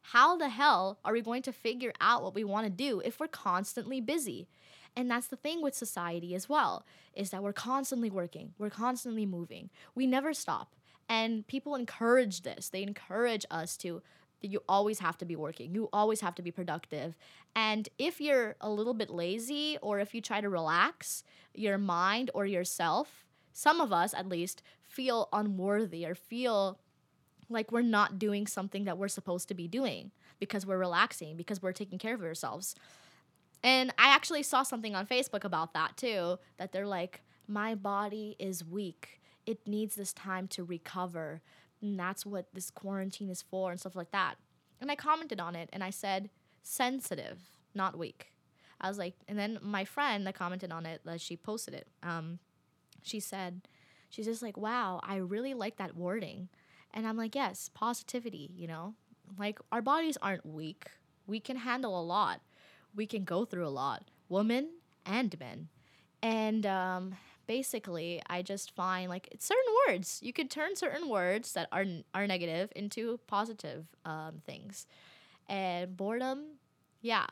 [0.00, 3.20] How the hell are we going to figure out what we want to do if
[3.20, 4.48] we're constantly busy?
[4.96, 9.26] And that's the thing with society as well, is that we're constantly working, we're constantly
[9.26, 10.74] moving, we never stop.
[11.08, 12.68] And people encourage this.
[12.68, 14.02] They encourage us to
[14.40, 15.74] that you always have to be working.
[15.74, 17.16] You always have to be productive.
[17.56, 22.30] And if you're a little bit lazy or if you try to relax your mind
[22.34, 26.78] or yourself, some of us at least feel unworthy or feel
[27.48, 31.60] like we're not doing something that we're supposed to be doing because we're relaxing, because
[31.60, 32.76] we're taking care of ourselves.
[33.64, 38.36] And I actually saw something on Facebook about that too, that they're like, my body
[38.38, 39.17] is weak.
[39.48, 41.42] It needs this time to recover.
[41.80, 44.34] And that's what this quarantine is for and stuff like that.
[44.80, 46.30] And I commented on it and I said,
[46.62, 47.38] sensitive,
[47.74, 48.32] not weak.
[48.80, 51.88] I was like, and then my friend that commented on it, that she posted it,
[52.02, 52.38] um,
[53.02, 53.62] she said,
[54.08, 56.48] she's just like, wow, I really like that wording.
[56.92, 58.94] And I'm like, yes, positivity, you know?
[59.38, 60.86] Like, our bodies aren't weak.
[61.26, 62.40] We can handle a lot
[62.94, 64.70] we can go through a lot, women
[65.06, 65.68] and men.
[66.22, 67.14] And um,
[67.48, 71.84] basically, I just find like certain words you can turn certain words that are
[72.14, 74.86] are negative into positive um, things.
[75.48, 76.58] And boredom,
[77.02, 77.26] yeah,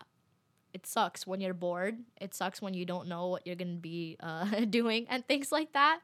[0.74, 1.98] it sucks when you're bored.
[2.20, 5.72] It sucks when you don't know what you're gonna be uh, doing and things like
[5.74, 6.00] that.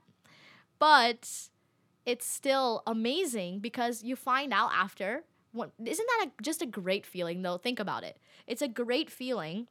[0.79, 1.49] But
[2.07, 7.07] it's still amazing because you find out after what, isn't that a, just a great
[7.07, 7.59] feeling though?
[7.59, 8.19] Think about it.
[8.47, 9.69] It's a great feeling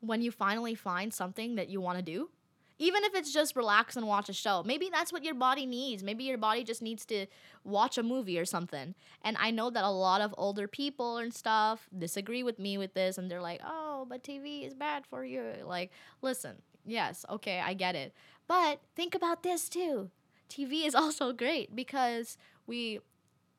[0.00, 2.30] when you finally find something that you want to do.
[2.78, 4.62] Even if it's just relax and watch a show.
[4.64, 6.02] Maybe that's what your body needs.
[6.02, 7.26] Maybe your body just needs to
[7.62, 8.94] watch a movie or something.
[9.22, 12.94] And I know that a lot of older people and stuff disagree with me with
[12.94, 16.56] this and they're like, "Oh, but TV is bad for you." Like, listen.
[16.86, 18.12] Yes, okay, I get it.
[18.46, 20.10] But think about this too.
[20.50, 23.00] TV is also great because we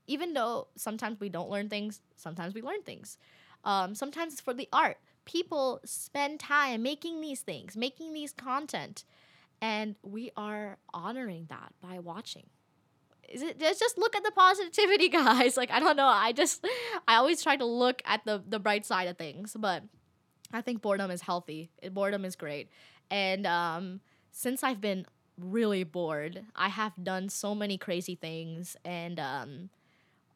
[0.08, 3.18] even though sometimes we don't learn things, sometimes we learn things.
[3.64, 4.98] Um, sometimes it's for the art.
[5.26, 9.04] People spend time making these things, making these content,
[9.62, 12.46] and we are honoring that by watching.
[13.28, 15.58] Is it just look at the positivity, guys?
[15.58, 16.08] Like I don't know.
[16.08, 16.66] I just
[17.08, 19.84] I always try to look at the the bright side of things, but
[20.54, 21.72] I think boredom is healthy.
[21.92, 22.70] Boredom is great.
[23.10, 25.06] And um, since I've been
[25.38, 28.76] really bored, I have done so many crazy things.
[28.86, 29.70] And um,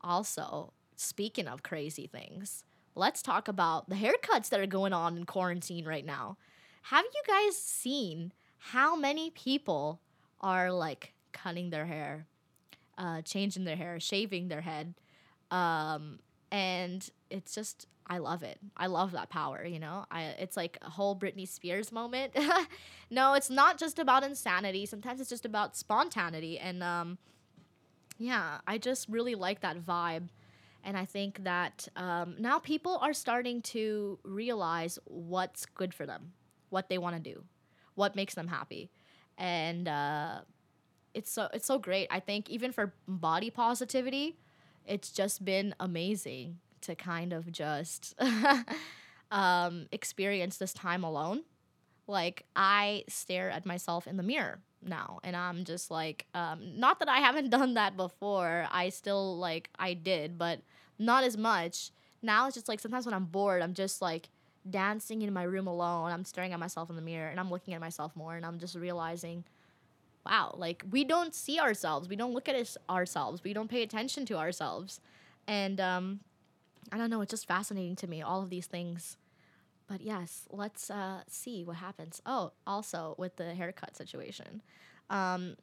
[0.02, 2.64] also, speaking of crazy things,
[3.00, 6.38] let's talk about the haircuts that are going on in quarantine right now.
[6.84, 10.02] Have you guys seen how many people
[10.42, 12.28] are like cutting their hair,
[12.98, 14.94] uh, changing their hair, shaving their head?
[15.50, 16.20] Um,
[16.52, 18.60] and it's just I love it.
[18.76, 20.06] I love that power, you know?
[20.12, 22.36] I it's like a whole Britney Spears moment.
[23.10, 24.86] no, it's not just about insanity.
[24.86, 27.18] Sometimes it's just about spontaneity and um
[28.18, 30.28] yeah, I just really like that vibe.
[30.84, 36.34] And I think that um, now people are starting to realize what's good for them,
[36.70, 37.44] what they want to do,
[37.96, 38.90] what makes them happy.
[39.38, 40.40] And uh,
[41.14, 42.08] it's so it's so great.
[42.12, 44.38] I think even for body positivity,
[44.86, 48.16] it's just been amazing to kind of just
[49.32, 51.44] um, experience this time alone.
[52.08, 57.00] Like, I stare at myself in the mirror now, and I'm just like, um, not
[57.00, 58.68] that I haven't done that before.
[58.72, 60.62] I still, like, I did, but
[60.98, 61.92] not as much.
[62.22, 64.30] Now it's just like sometimes when I'm bored, I'm just like
[64.70, 66.12] dancing in my room alone.
[66.12, 68.60] I'm staring at myself in the mirror and I'm looking at myself more, and I'm
[68.60, 69.44] just realizing,
[70.26, 72.10] wow, like, we don't see ourselves.
[72.10, 73.44] We don't look at ourselves.
[73.44, 75.00] We don't pay attention to ourselves.
[75.48, 76.20] And, um,
[76.92, 79.18] I don't know, it's just fascinating to me, all of these things.
[79.90, 82.22] But yes, let's uh, see what happens.
[82.26, 84.62] Oh, also with the haircut situation.
[85.10, 85.56] Um,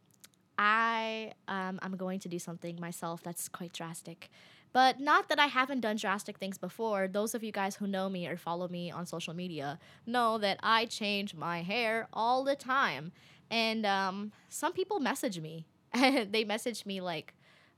[0.59, 4.31] I um, I'm going to do something myself that's quite drastic.
[4.73, 7.09] But not that I haven't done drastic things before.
[7.09, 10.59] Those of you guys who know me or follow me on social media know that
[10.63, 13.13] I change my hair all the time.
[13.51, 15.67] And um, some people message me.
[15.95, 17.33] they message me like,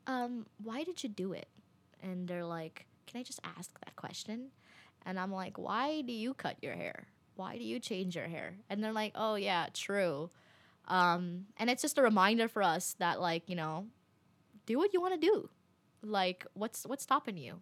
[0.08, 1.46] um, why did you do it?
[2.02, 4.50] And they're like, can I just ask that question?
[5.06, 7.06] And I'm like, why do you cut your hair?
[7.37, 8.56] Why do you change your hair?
[8.68, 10.30] And they're like, oh, yeah, true.
[10.88, 13.87] Um, and it's just a reminder for us that, like, you know,
[14.66, 15.48] do what you want to do.
[16.02, 17.61] Like, what's what's stopping you?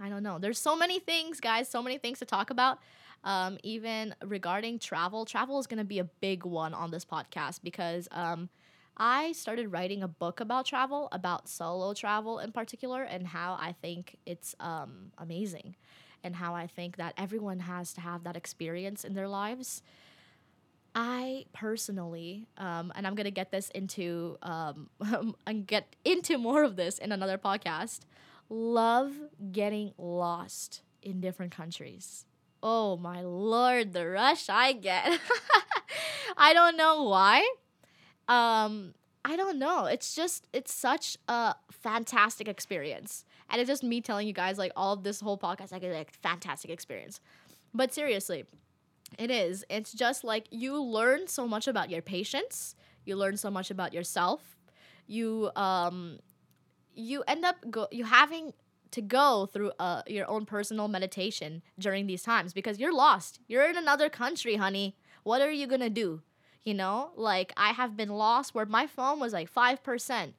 [0.00, 0.38] I don't know.
[0.38, 1.68] There's so many things, guys.
[1.68, 2.78] So many things to talk about.
[3.24, 7.60] Um, even regarding travel, travel is going to be a big one on this podcast
[7.62, 8.48] because um,
[8.96, 13.74] I started writing a book about travel, about solo travel in particular, and how I
[13.80, 15.76] think it's um, amazing
[16.22, 19.82] and how I think that everyone has to have that experience in their lives.
[20.94, 24.88] I personally, um, and I'm gonna get this into um,
[25.46, 28.00] and get into more of this in another podcast.
[28.48, 29.12] Love
[29.52, 32.24] getting lost in different countries.
[32.62, 35.20] Oh my lord, the rush I get.
[36.36, 37.46] I don't know why
[38.28, 38.92] um
[39.26, 39.86] I don't know.
[39.86, 43.24] It's just it's such a fantastic experience.
[43.50, 45.88] And it's just me telling you guys like all of this whole podcast like a
[45.88, 47.20] like, fantastic experience.
[47.74, 48.44] But seriously,
[49.18, 49.64] it is.
[49.68, 52.76] It's just like you learn so much about your patience.
[53.04, 54.56] You learn so much about yourself.
[55.08, 56.20] You um
[56.94, 58.52] you end up go you having
[58.92, 63.40] to go through uh, your own personal meditation during these times because you're lost.
[63.48, 64.96] You're in another country, honey.
[65.24, 66.22] What are you going to do?
[66.66, 67.12] You know?
[67.16, 70.32] Like i have been lost where my phone was like 5%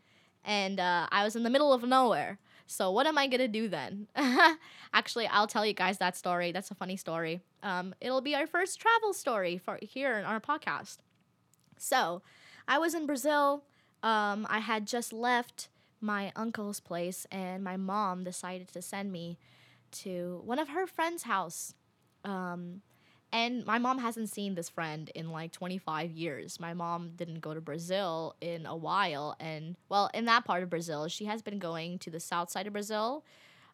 [0.46, 2.38] and uh, i was in the middle of nowhere.
[2.68, 4.08] So what am i gonna do then?
[4.94, 6.52] Actually i'll tell you guys that story.
[6.52, 7.42] That's a funny story.
[7.64, 10.98] Um, it'll be our first travel story for here in our podcast.
[11.78, 12.22] So
[12.68, 13.64] i was in brazil.
[14.04, 15.70] Um, i had just left
[16.02, 19.38] my uncle's place and my mom decided to send me
[19.90, 21.74] to one of her friend's house.
[22.24, 22.82] Um,
[23.32, 26.60] and my mom hasn't seen this friend in like 25 years.
[26.60, 29.36] My mom didn't go to Brazil in a while.
[29.40, 32.68] And, well, in that part of Brazil, she has been going to the south side
[32.68, 33.26] of Brazil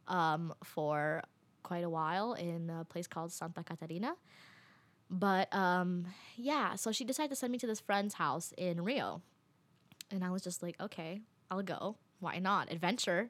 [0.08, 1.22] um, for
[1.62, 4.16] quite a while in a place called Santa Catarina.
[5.10, 9.22] But um, yeah, so she decided to send me to this friend's house in Rio.
[10.10, 11.98] And I was just like, okay, I'll go.
[12.20, 12.72] Why not?
[12.72, 13.30] Adventure.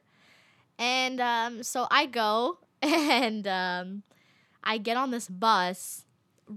[0.79, 4.03] And um, so I go and um,
[4.63, 6.05] I get on this bus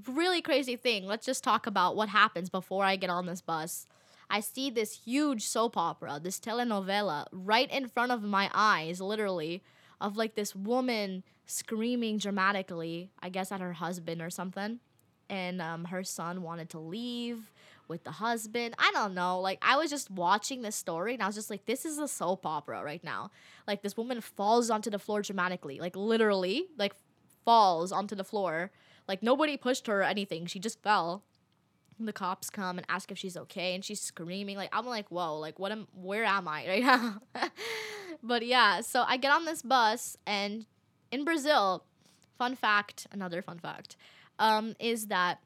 [0.09, 1.07] really crazy thing.
[1.07, 3.87] Let's just talk about what happens before I get on this bus.
[4.29, 9.63] I see this huge soap opera, this telenovela, right in front of my eyes, literally,
[10.01, 14.81] of like this woman screaming dramatically, I guess at her husband or something.
[15.29, 17.53] And um, her son wanted to leave
[17.89, 18.75] with the husband.
[18.79, 19.41] I don't know.
[19.41, 22.09] Like, I was just watching this story and I was just like, this is a
[22.09, 23.31] soap opera right now.
[23.67, 26.95] Like, this woman falls onto the floor dramatically, like, literally, like,
[27.45, 28.71] falls onto the floor
[29.09, 30.47] like nobody pushed her or anything.
[30.47, 31.23] She just fell.
[31.99, 34.57] The cops come and ask if she's okay, and she's screaming.
[34.57, 35.88] Like I'm like, whoa, like what am?
[35.95, 37.23] Where am I right now?
[38.23, 40.66] but yeah, so I get on this bus, and
[41.11, 41.85] in Brazil,
[42.37, 43.97] fun fact, another fun fact.
[44.38, 45.38] um, is that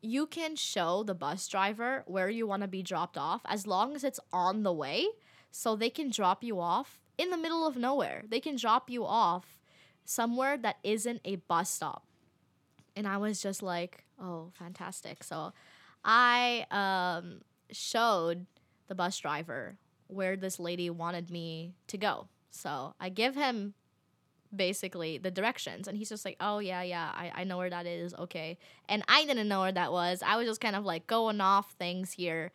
[0.00, 3.94] you can show the bus driver where you want to be dropped off as long
[3.96, 5.08] as it's on the way.
[5.50, 8.22] So they can drop you off in the middle of nowhere.
[8.28, 9.58] They can drop you off
[10.04, 12.04] somewhere that isn't a bus stop.
[12.98, 15.22] And I was just like, oh, fantastic.
[15.22, 15.52] So
[16.04, 18.46] I um, showed
[18.88, 19.76] the bus driver
[20.08, 22.26] where this lady wanted me to go.
[22.50, 23.74] So I give him
[24.54, 27.86] basically the directions and he's just like oh yeah yeah I, I know where that
[27.86, 28.58] is okay.
[28.88, 30.22] And i didn't know where that was.
[30.26, 32.50] I was just kind of like going off things here.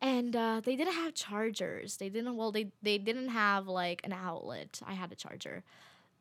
[0.00, 1.96] And uh, they didn't have chargers.
[1.96, 4.80] They didn't well they, they didn't have like an outlet.
[4.86, 5.64] I had a charger.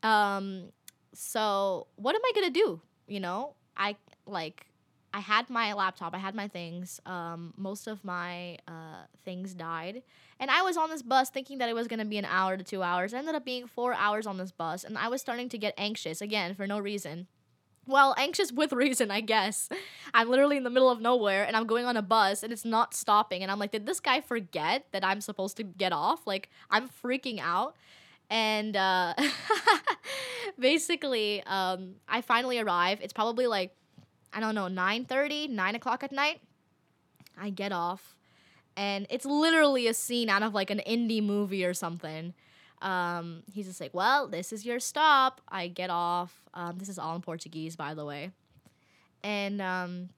[0.02, 0.70] Um
[1.14, 4.68] so what am i gonna do you know i like
[5.14, 10.04] i had my laptop i had my things um most of my uh things died
[10.40, 12.58] and I was on this bus thinking that it was going to be an hour
[12.58, 13.14] to two hours.
[13.14, 14.84] It ended up being four hours on this bus.
[14.84, 17.28] And I was starting to get anxious again for no reason.
[17.88, 19.70] Well, anxious with reason, I guess.
[20.14, 22.66] I'm literally in the middle of nowhere and I'm going on a bus and it's
[22.66, 23.42] not stopping.
[23.42, 26.28] And I'm like, did this guy forget that I'm supposed to get off?
[26.28, 27.76] Like, I'm freaking out.
[28.30, 29.14] And uh,
[30.60, 33.00] basically, um, I finally arrive.
[33.02, 33.76] It's probably like,
[34.34, 36.42] I don't know, 9 30, 9 o'clock at night.
[37.40, 38.18] I get off
[38.78, 42.34] and it's literally a scene out of like an indie movie or something.
[42.82, 46.44] Um, he's just like, "Well, this is your stop." I get off.
[46.54, 48.32] Um, this is all in Portuguese, by the way,
[49.24, 50.10] and um,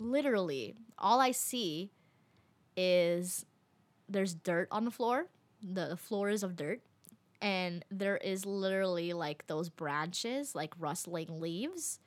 [0.00, 1.90] literally all I see
[2.76, 3.44] is
[4.08, 5.26] there's dirt on the floor.
[5.62, 6.80] The, floor is of dirt,
[7.42, 11.98] and there is literally like those branches, like rustling leaves.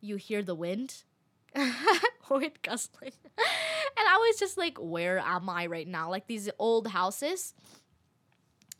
[0.00, 1.04] You hear the wind
[2.30, 3.12] wind gustling.
[3.36, 6.10] and I was just like, where am I right now?
[6.10, 7.54] Like these old houses.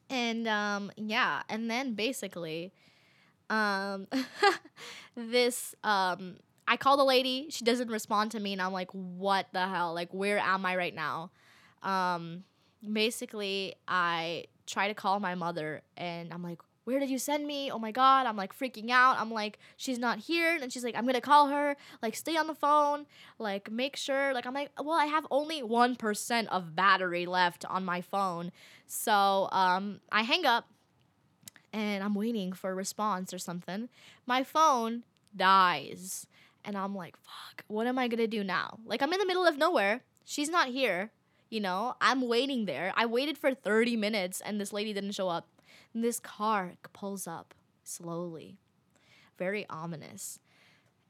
[0.08, 2.72] And um yeah, and then basically
[3.48, 4.06] um
[5.16, 9.46] this um I call the lady, she doesn't respond to me and I'm like, what
[9.52, 9.94] the hell?
[9.94, 11.30] Like where am I right now?
[11.82, 12.44] Um
[12.92, 17.70] basically I try to call my mother and I'm like, where did you send me?
[17.70, 19.18] Oh my god, I'm like freaking out.
[19.18, 20.58] I'm like, she's not here.
[20.60, 21.76] And she's like, I'm gonna call her.
[22.02, 23.06] Like, stay on the phone.
[23.38, 24.32] Like, make sure.
[24.32, 28.50] Like, I'm like, well, I have only 1% of battery left on my phone.
[28.86, 30.68] So um, I hang up
[31.72, 33.88] and I'm waiting for a response or something.
[34.26, 35.04] My phone
[35.36, 36.26] dies.
[36.64, 38.78] And I'm like, fuck, what am I gonna do now?
[38.84, 40.02] Like, I'm in the middle of nowhere.
[40.24, 41.10] She's not here.
[41.50, 42.92] You know, I'm waiting there.
[42.96, 45.48] I waited for 30 minutes and this lady didn't show up.
[45.92, 48.56] And this car pulls up slowly,
[49.36, 50.38] very ominous.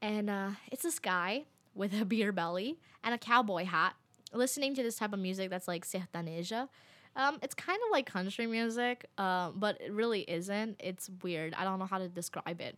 [0.01, 3.95] And uh, it's this guy with a beer belly and a cowboy hat
[4.33, 6.67] listening to this type of music that's like sertaneja.
[7.15, 10.77] Um, it's kind of like country music, uh, but it really isn't.
[10.79, 11.53] It's weird.
[11.55, 12.77] I don't know how to describe it.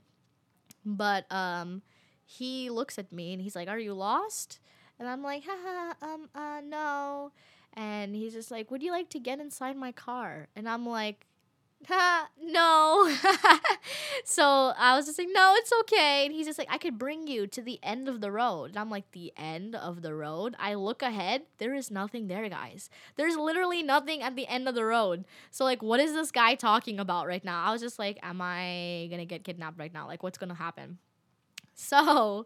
[0.86, 1.82] But um,
[2.26, 4.60] he looks at me and he's like, "Are you lost?"
[5.00, 7.32] And I'm like, "Haha, um, uh, no."
[7.74, 11.26] And he's just like, "Would you like to get inside my car?" And I'm like,
[12.42, 13.14] no.
[14.26, 16.26] so I was just like, no, it's okay.
[16.26, 18.72] And he's just like, I could bring you to the end of the road.
[18.72, 20.56] And I'm like, the end of the road?
[20.60, 22.90] I look ahead, there is nothing there, guys.
[23.16, 25.26] There's literally nothing at the end of the road.
[25.52, 27.64] So, like, what is this guy talking about right now?
[27.64, 30.08] I was just like, am I gonna get kidnapped right now?
[30.08, 30.98] Like, what's gonna happen?
[31.76, 32.46] So,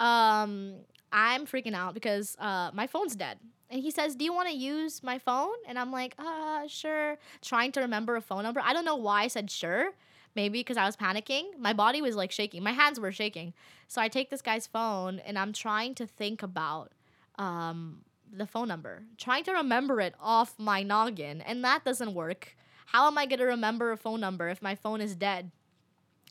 [0.00, 0.76] um,
[1.12, 3.36] I'm freaking out because uh, my phone's dead
[3.72, 7.18] and he says, "Do you want to use my phone?" And I'm like, "Uh, sure."
[7.40, 8.60] Trying to remember a phone number.
[8.60, 9.92] I don't know why I said sure.
[10.34, 11.58] Maybe because I was panicking.
[11.58, 12.62] My body was like shaking.
[12.62, 13.54] My hands were shaking.
[13.88, 16.92] So I take this guy's phone and I'm trying to think about
[17.38, 22.56] um, the phone number, trying to remember it off my noggin, and that doesn't work.
[22.86, 25.50] How am I gonna remember a phone number if my phone is dead?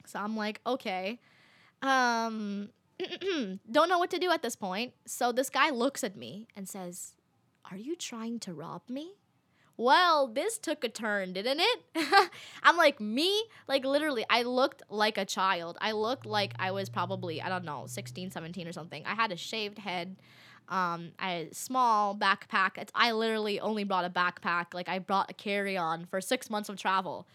[0.06, 1.20] So I'm like, okay.
[1.82, 2.70] Um,
[3.72, 4.94] don't know what to do at this point.
[5.06, 7.16] So this guy looks at me and says,
[7.70, 9.14] are you trying to rob me?
[9.78, 12.30] Well, this took a turn, didn't it?
[12.64, 13.46] I'm like, me?
[13.68, 15.78] Like, literally, I looked like a child.
[15.82, 19.04] I looked like I was probably, I don't know, 16, 17 or something.
[19.06, 20.18] I had a shaved head.
[20.70, 22.78] Um, a small backpack.
[22.78, 24.74] It's, I literally only brought a backpack.
[24.74, 27.28] Like, I brought a carry on for six months of travel.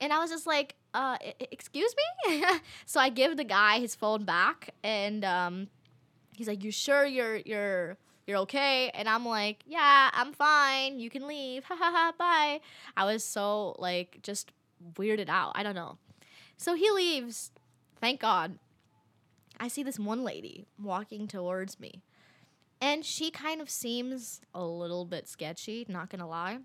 [0.00, 1.94] And I was just like, uh, excuse
[2.28, 2.44] me?
[2.86, 5.68] so I give the guy his phone back, and um,
[6.36, 7.96] he's like, you sure you're, you're,
[8.26, 8.90] you're okay?
[8.94, 10.98] And i'm like yeah i'm fine.
[10.98, 11.64] You can leave.
[11.64, 12.12] Ha ha ha.
[12.18, 12.60] Bye.
[12.96, 14.52] I was so like just
[14.94, 15.52] weirded out.
[15.54, 15.98] I don't know.
[16.56, 17.50] So he leaves.
[18.00, 18.58] Thank god.
[19.58, 22.02] I see this one lady walking towards me.
[22.80, 26.58] And she kind of seems a little bit sketchy not gonna lie.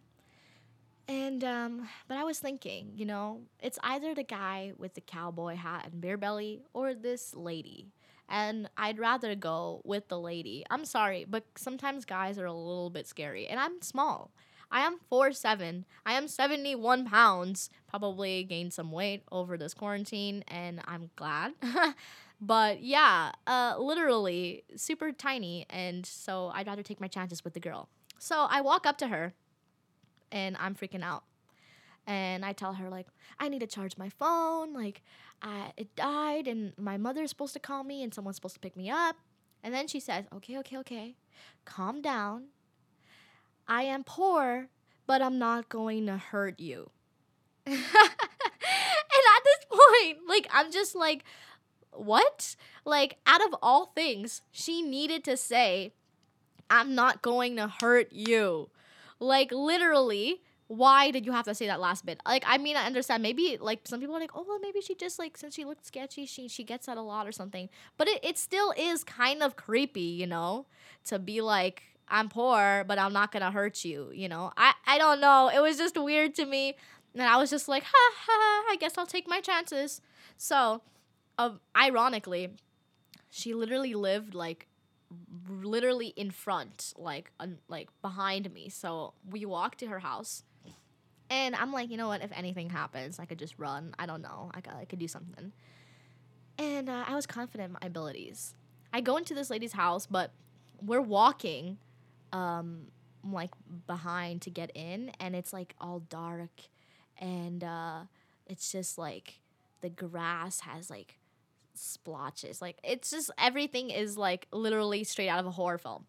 [1.07, 5.55] And um, but I was thinking, you know, it's either the guy with the cowboy
[5.55, 7.88] hat and beer belly or this lady.
[8.30, 10.64] And I'd rather go with the lady.
[10.70, 13.48] I'm sorry, but sometimes guys are a little bit scary.
[13.48, 14.32] And I'm small.
[14.72, 15.86] I am 4'7.
[16.06, 17.70] I am 71 pounds.
[17.88, 21.54] Probably gained some weight over this quarantine, and I'm glad.
[22.42, 25.66] but yeah, uh, literally super tiny.
[25.70, 27.90] And so I'd rather take my chances with the girl.
[28.20, 29.34] So I walk up to her
[30.32, 31.24] and I'm freaking out.
[32.10, 33.05] And I tell her like
[33.39, 35.03] I need to charge my phone, like
[35.43, 38.76] I, it died and my mother's supposed to call me and someone's supposed to pick
[38.76, 39.16] me up.
[39.64, 41.16] And then she says, "Okay, okay, okay.
[41.66, 42.45] Calm down.
[43.68, 44.70] I am poor,
[45.05, 46.89] but I'm not going to hurt you."
[47.68, 51.24] and at this point, like I'm just like
[51.91, 52.55] what?
[52.86, 55.93] Like out of all things, she needed to say,
[56.72, 58.72] "I'm not going to hurt you."
[59.20, 62.22] Like literally, why did you have to say that last bit?
[62.28, 63.24] Like, I mean, I understand.
[63.24, 65.84] Maybe like some people are like, oh, well, maybe she just like since she looked
[65.86, 67.70] sketchy, she she gets that a lot or something.
[67.98, 70.68] But it, it still is kind of creepy, you know,
[71.06, 74.12] to be like, I'm poor, but I'm not gonna hurt you.
[74.14, 75.50] You know, I I don't know.
[75.54, 76.76] It was just weird to me,
[77.16, 78.28] and I was just like, ha ha.
[78.28, 80.02] Ha, I guess I'll take my chances.
[80.38, 80.84] So,
[81.40, 82.52] uh, ironically,
[83.32, 84.68] she literally lived like
[85.50, 88.70] literally in front, like un- like behind me.
[88.70, 90.44] So we walked to her house,
[91.30, 92.24] and I'm like, you know what?
[92.24, 93.94] If anything happens, I could just run.
[94.00, 94.52] I don't know.
[94.54, 95.52] I could, I could do something.
[96.58, 98.54] And uh, I was confident in my abilities.
[98.92, 100.32] I go into this lady's house, but
[100.82, 101.78] we're walking,
[102.34, 102.88] um,
[103.24, 103.52] like
[103.86, 106.50] behind to get in, and it's like all dark,
[107.20, 108.00] and uh,
[108.48, 109.40] it's just like
[109.82, 111.20] the grass has like
[111.76, 112.62] splotches.
[112.62, 116.06] Like it's just everything is like literally straight out of a horror film.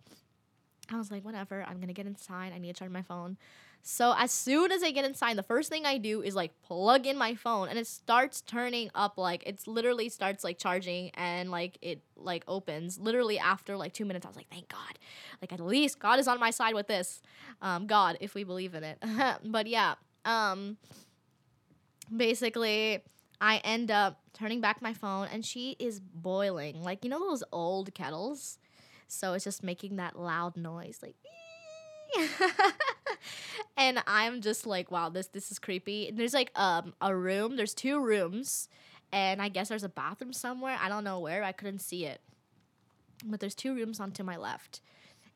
[0.90, 2.52] I was like, whatever, I'm gonna get inside.
[2.54, 3.36] I need to charge my phone.
[3.82, 7.06] So as soon as I get inside, the first thing I do is like plug
[7.06, 11.50] in my phone and it starts turning up like it's literally starts like charging and
[11.50, 14.26] like it like opens literally after like two minutes.
[14.26, 14.98] I was like, thank God.
[15.40, 17.22] Like at least God is on my side with this.
[17.62, 19.02] Um, God, if we believe in it.
[19.44, 19.94] but yeah.
[20.24, 20.76] Um
[22.14, 23.02] basically
[23.40, 26.82] I end up turning back my phone and she is boiling.
[26.82, 28.58] Like, you know those old kettles?
[29.08, 31.16] So it's just making that loud noise like
[33.76, 36.10] and I'm just like, wow, this this is creepy.
[36.12, 38.68] There's like um a room, there's two rooms,
[39.12, 40.78] and I guess there's a bathroom somewhere.
[40.80, 41.42] I don't know where.
[41.42, 42.20] I couldn't see it.
[43.24, 44.80] But there's two rooms on to my left.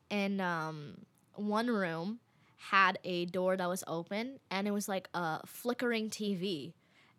[0.09, 1.05] And um
[1.35, 2.19] one room
[2.57, 6.73] had a door that was open and it was like a flickering TV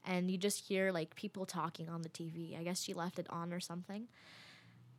[0.05, 2.59] and you just hear like people talking on the TV.
[2.59, 4.09] I guess she left it on or something.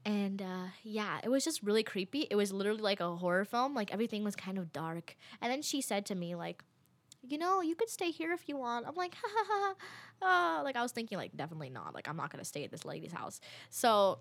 [0.08, 2.28] And uh, yeah, it was just really creepy.
[2.32, 3.76] It was literally like a horror film.
[3.76, 5.18] Like everything was kind of dark.
[5.42, 6.64] And then she said to me like,
[7.28, 8.88] you know, you could stay here if you want.
[8.88, 9.76] I'm like, ha ha
[10.22, 10.60] ha.
[10.60, 11.94] Uh, like I was thinking like definitely not.
[11.94, 13.42] Like I'm not gonna stay at this lady's house.
[13.70, 14.20] So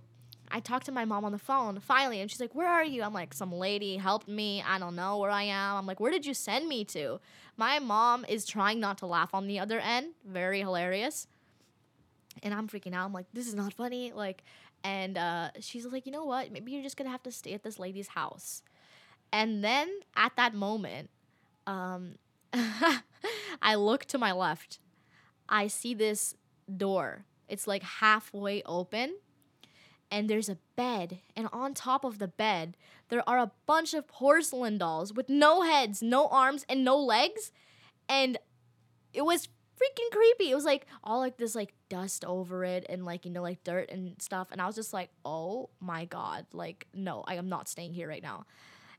[0.50, 3.04] I talked to my mom on the phone finally, and she's like, Where are you?
[3.04, 4.64] I'm like, Some lady helped me.
[4.66, 5.76] I don't know where I am.
[5.76, 7.20] I'm like, Where did you send me to?
[7.56, 10.14] My mom is trying not to laugh on the other end.
[10.26, 11.28] Very hilarious.
[12.42, 13.06] And I'm freaking out.
[13.06, 14.12] I'm like, This is not funny.
[14.12, 14.42] Like,
[14.86, 16.52] and uh, she's like, You know what?
[16.52, 18.62] Maybe you're just gonna have to stay at this lady's house.
[19.32, 21.10] And then at that moment,
[21.66, 22.14] um,
[22.54, 24.78] I look to my left.
[25.48, 26.36] I see this
[26.74, 27.24] door.
[27.48, 29.16] It's like halfway open
[30.08, 32.76] and there's a bed, and on top of the bed,
[33.08, 37.50] there are a bunch of porcelain dolls with no heads, no arms, and no legs.
[38.08, 38.38] And
[39.12, 40.50] it was freaking creepy.
[40.50, 43.62] It was like all like this like dust over it and like you know like
[43.64, 44.48] dirt and stuff.
[44.50, 48.08] And I was just like, oh my god, like no, I am not staying here
[48.08, 48.44] right now.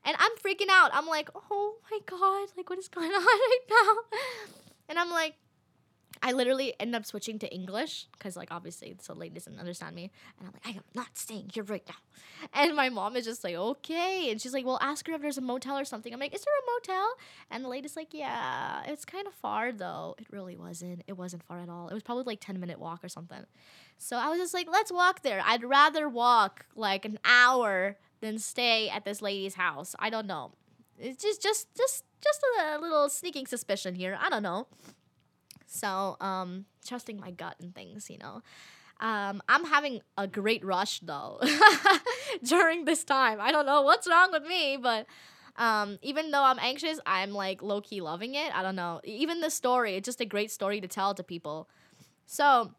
[0.06, 0.92] And I'm freaking out.
[0.94, 4.18] I'm like, oh my god, like what is going on right now?
[4.90, 5.36] And I'm like,
[6.22, 10.12] I literally end up switching to English because, like, obviously, so lady doesn't understand me.
[10.40, 11.96] And I'm like, I am not staying here right now.
[12.54, 14.32] And my mom is just like, okay.
[14.32, 16.14] And she's like, well, ask her if there's a motel or something.
[16.14, 17.14] I'm like, is there a motel?
[17.52, 20.16] And the lady's like, yeah, it's kind of far though.
[20.18, 21.04] It really wasn't.
[21.08, 21.88] It wasn't far at all.
[21.90, 23.46] It was probably like 10 minute walk or something.
[23.98, 25.42] So I was just like, let's walk there.
[25.46, 29.96] I'd rather walk like an hour than stay at this lady's house.
[30.00, 30.54] I don't know.
[31.00, 34.18] It's just, just, just, just a little sneaking suspicion here.
[34.20, 34.68] I don't know.
[35.68, 38.42] So, um, trusting my gut and things, you know.
[39.00, 41.40] Um, I'm having a great rush though
[42.44, 43.40] during this time.
[43.40, 45.06] I don't know what's wrong with me, but
[45.58, 48.56] um, even though I'm anxious, I'm like low key loving it.
[48.56, 49.02] I don't know.
[49.04, 51.70] Even the story, it's just a great story to tell to people.
[52.26, 52.72] So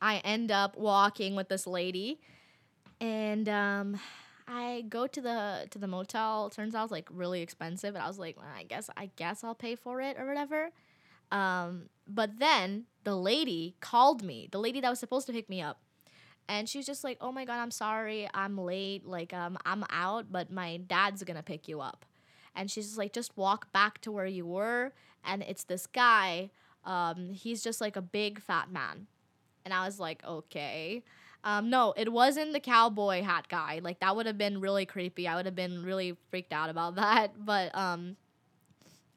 [0.00, 2.20] I end up walking with this lady,
[3.00, 4.00] and um,
[4.48, 6.50] I go to the to the motel.
[6.50, 9.44] Turns out it's like really expensive, and I was like, well, I guess I guess
[9.44, 10.70] I'll pay for it or whatever.
[11.32, 15.60] Um, but then the lady called me, the lady that was supposed to pick me
[15.62, 15.80] up,
[16.48, 19.06] and she was just like, "Oh my god, I'm sorry, I'm late.
[19.06, 22.04] Like, um, I'm out, but my dad's gonna pick you up."
[22.54, 24.92] And she's just like, "Just walk back to where you were."
[25.24, 26.50] And it's this guy.
[26.84, 29.06] Um, he's just like a big fat man,
[29.64, 31.02] and I was like, "Okay."
[31.44, 33.80] Um, no, it wasn't the cowboy hat guy.
[33.82, 35.26] Like that would have been really creepy.
[35.26, 37.44] I would have been really freaked out about that.
[37.44, 38.16] But um,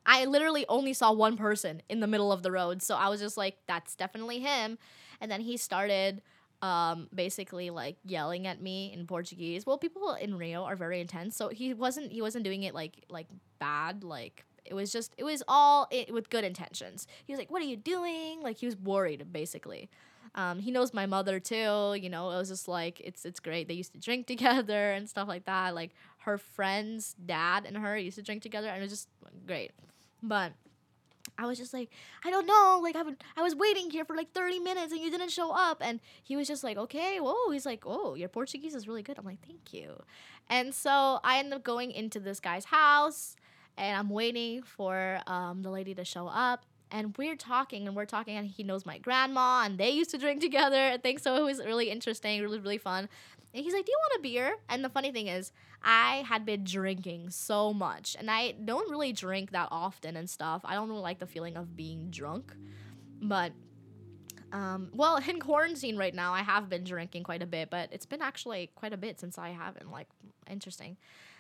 [0.06, 3.20] I literally only saw one person in the middle of the road, so I was
[3.20, 4.78] just like, "That's definitely him."
[5.22, 6.22] And then he started
[6.62, 9.66] um, basically like yelling at me in Portuguese.
[9.66, 13.04] Well, people in Rio are very intense, so he wasn't he wasn't doing it like
[13.10, 13.28] like
[13.60, 14.04] bad.
[14.04, 17.08] Like it was just it was all it, with good intentions.
[17.26, 19.90] He was like, "What are you doing?" Like he was worried basically.
[20.34, 21.96] Um, he knows my mother too.
[22.00, 23.68] You know, it was just like it's it's great.
[23.68, 25.76] They used to drink together and stuff like that.
[25.76, 29.10] Like her friend's dad and her used to drink together, and it was just
[29.46, 29.72] great.
[30.28, 30.54] But
[31.38, 31.90] I was just like,
[32.24, 32.80] I don't know.
[32.82, 35.52] Like I would, I was waiting here for like 30 minutes and you didn't show
[35.52, 35.82] up.
[35.82, 37.52] And he was just like, okay, whoa.
[37.52, 39.18] He's like, oh, your Portuguese is really good.
[39.18, 40.02] I'm like, thank you.
[40.50, 43.36] And so I end up going into this guy's house
[43.78, 46.66] and I'm waiting for um, the lady to show up.
[46.92, 50.18] And we're talking and we're talking, and he knows my grandma, and they used to
[50.18, 50.92] drink together.
[50.94, 51.36] I think so.
[51.36, 53.10] It was really interesting, really, really fun.
[53.56, 54.58] And he's like, Do you want a beer?
[54.68, 59.14] And the funny thing is, I had been drinking so much, and I don't really
[59.14, 60.62] drink that often and stuff.
[60.66, 62.54] I don't really like the feeling of being drunk.
[63.22, 63.54] But,
[64.52, 68.06] um, well, in quarantine right now, I have been drinking quite a bit, but it's
[68.06, 69.90] been actually quite a bit since I haven't.
[69.90, 70.10] Like,
[70.50, 70.98] interesting.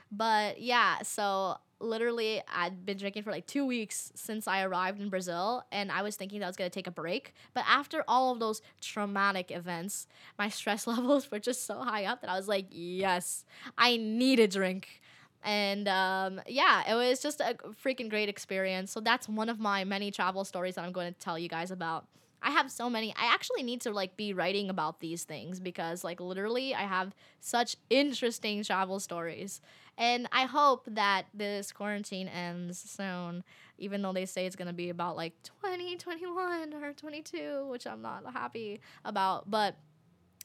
[0.09, 5.09] But yeah, so literally I'd been drinking for like two weeks since I arrived in
[5.09, 7.33] Brazil, and I was thinking that I was gonna take a break.
[7.53, 10.07] But after all of those traumatic events,
[10.37, 13.45] my stress levels were just so high up that I was like, yes,
[13.77, 15.01] I need a drink.
[15.45, 18.91] And um, yeah, it was just a freaking great experience.
[18.91, 21.69] So that's one of my many travel stories that I'm going to tell you guys
[21.69, 22.07] about.
[22.41, 23.13] I have so many.
[23.17, 27.15] I actually need to like be writing about these things because like literally I have
[27.39, 29.61] such interesting travel stories.
[29.97, 33.43] And I hope that this quarantine ends soon,
[33.77, 37.87] even though they say it's going to be about like 20, 21 or 22, which
[37.87, 39.49] I'm not happy about.
[39.49, 39.77] But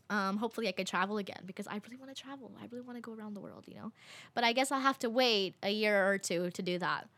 [0.08, 2.52] um, hopefully I could travel again because I really want to travel.
[2.60, 3.92] I really want to go around the world, you know?
[4.34, 7.08] But I guess I'll have to wait a year or two to do that.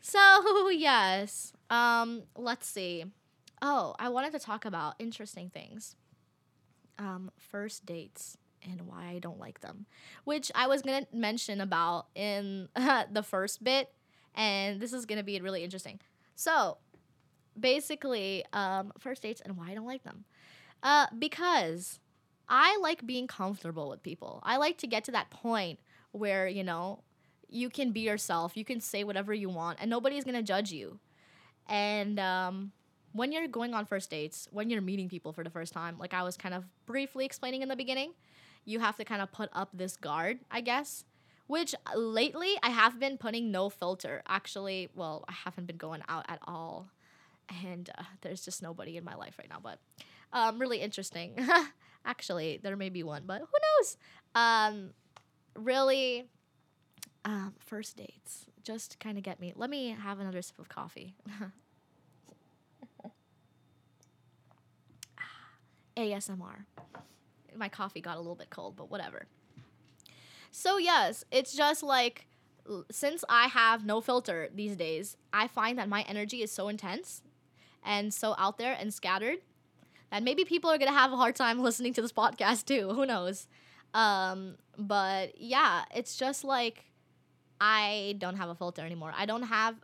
[0.00, 1.52] So, yes.
[1.70, 3.04] Um, let's see.
[3.60, 5.96] Oh, I wanted to talk about interesting things.
[6.98, 9.86] Um, first dates and why I don't like them,
[10.24, 12.68] which I was gonna mention about in
[13.10, 13.92] the first bit,
[14.34, 16.00] and this is gonna be really interesting.
[16.34, 16.78] So,
[17.58, 20.24] basically, um, first dates and why I don't like them,
[20.82, 22.00] uh, because
[22.48, 24.40] I like being comfortable with people.
[24.42, 25.78] I like to get to that point
[26.12, 27.02] where you know
[27.48, 30.98] you can be yourself, you can say whatever you want, and nobody's gonna judge you.
[31.68, 32.72] And um,
[33.12, 36.14] when you're going on first dates, when you're meeting people for the first time, like
[36.14, 38.12] I was kind of briefly explaining in the beginning,
[38.64, 41.04] you have to kind of put up this guard, I guess.
[41.46, 44.22] Which lately I have been putting no filter.
[44.26, 46.88] Actually, well, I haven't been going out at all.
[47.64, 49.78] And uh, there's just nobody in my life right now, but
[50.32, 51.36] um, really interesting.
[52.06, 53.96] Actually, there may be one, but who knows?
[54.34, 54.90] Um,
[55.54, 56.24] really,
[57.24, 59.52] um, first dates just kind of get me.
[59.54, 61.14] Let me have another sip of coffee.
[65.96, 66.64] ASMR
[67.56, 69.26] my coffee got a little bit cold, but whatever.
[70.50, 72.26] So yes, it's just like
[72.90, 77.22] since I have no filter these days, I find that my energy is so intense
[77.84, 79.38] and so out there and scattered
[80.10, 82.90] that maybe people are gonna have a hard time listening to this podcast too.
[82.92, 83.48] Who knows?
[83.94, 86.84] Um, but yeah, it's just like
[87.60, 89.12] I don't have a filter anymore.
[89.16, 89.76] I don't have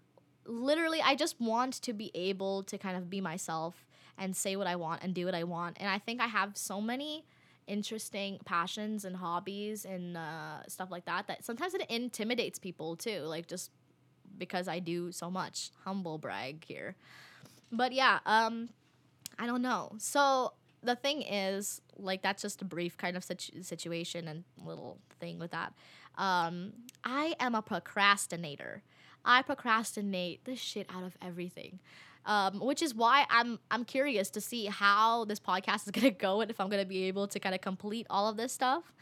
[0.45, 4.66] literally I just want to be able to kind of be myself and say what
[4.66, 5.77] I want and do what I want.
[5.81, 7.25] And I think I have so many
[7.69, 13.21] interesting passions and hobbies and uh, stuff like that that sometimes it intimidates people too
[13.21, 13.71] like just
[14.37, 16.97] because i do so much humble brag here.
[17.71, 18.71] But yeah um
[19.39, 19.93] i don't know.
[19.99, 20.53] So
[20.83, 25.39] the thing is like that's just a brief kind of situ- situation and little thing
[25.39, 25.75] with that.
[26.16, 26.73] Um
[27.05, 28.83] i am a procrastinator.
[29.25, 31.81] I procrastinate the shit out of everything
[32.27, 36.41] um, which is why I'm I'm curious to see how this podcast is gonna go
[36.41, 38.93] and if I'm gonna be able to kind of complete all of this stuff.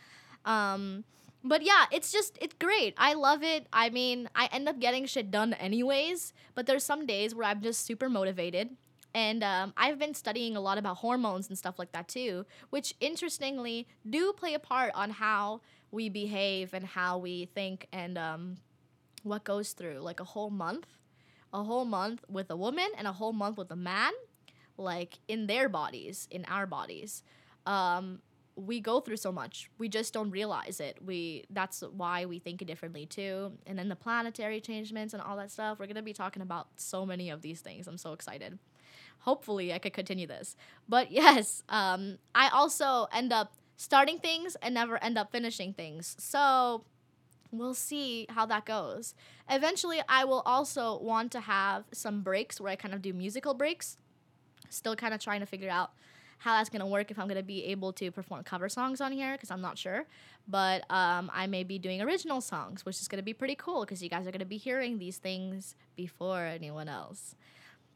[0.44, 1.04] Um,
[1.44, 2.94] but yeah, it's just it's great.
[2.96, 3.66] I love it.
[3.72, 6.32] I mean, I end up getting shit done anyways.
[6.54, 8.70] But there's some days where I'm just super motivated.
[9.14, 12.94] and um, I've been studying a lot about hormones and stuff like that too, which
[13.00, 18.56] interestingly do play a part on how we behave and how we think and um,
[19.22, 20.00] what goes through.
[20.00, 20.86] Like a whole month,
[21.56, 24.12] a whole month with a woman and a whole month with a man,
[24.76, 27.22] like in their bodies, in our bodies.
[27.66, 28.20] Um,
[28.54, 32.64] we go through so much we just don't realize it we that's why we think
[32.64, 36.40] differently too and then the planetary changements and all that stuff we're to be talking
[36.40, 38.58] about so many of these things i'm so excited
[39.26, 40.56] hopefully I could continue this.
[40.88, 46.16] But yes, um, I also end up starting things and never end up finishing things.
[46.18, 46.84] So
[47.58, 49.14] we'll see how that goes.
[49.48, 53.54] Eventually, I will also want to have some breaks where I kind of do musical
[53.54, 53.98] breaks.
[54.70, 55.90] Still kind of trying to figure out
[56.38, 59.32] how that's gonna work if I'm gonna be able to perform cover songs on here
[59.32, 60.06] because I'm not sure.
[60.48, 64.02] But um, I may be doing original songs, which is gonna be pretty cool because
[64.02, 67.34] you guys are gonna be hearing these things before anyone else.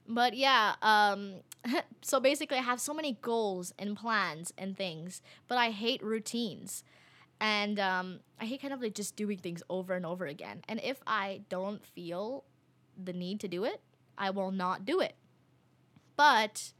[0.08, 1.34] But yeah, um,
[2.02, 6.82] so basically, I have so many goals and plans and things, but I hate routines.
[7.40, 10.62] And um, I hate kind of like just doing things over and over again.
[10.68, 12.44] And if I don't feel
[13.02, 13.80] the need to do it,
[14.18, 15.14] I will not do it.
[16.16, 16.72] But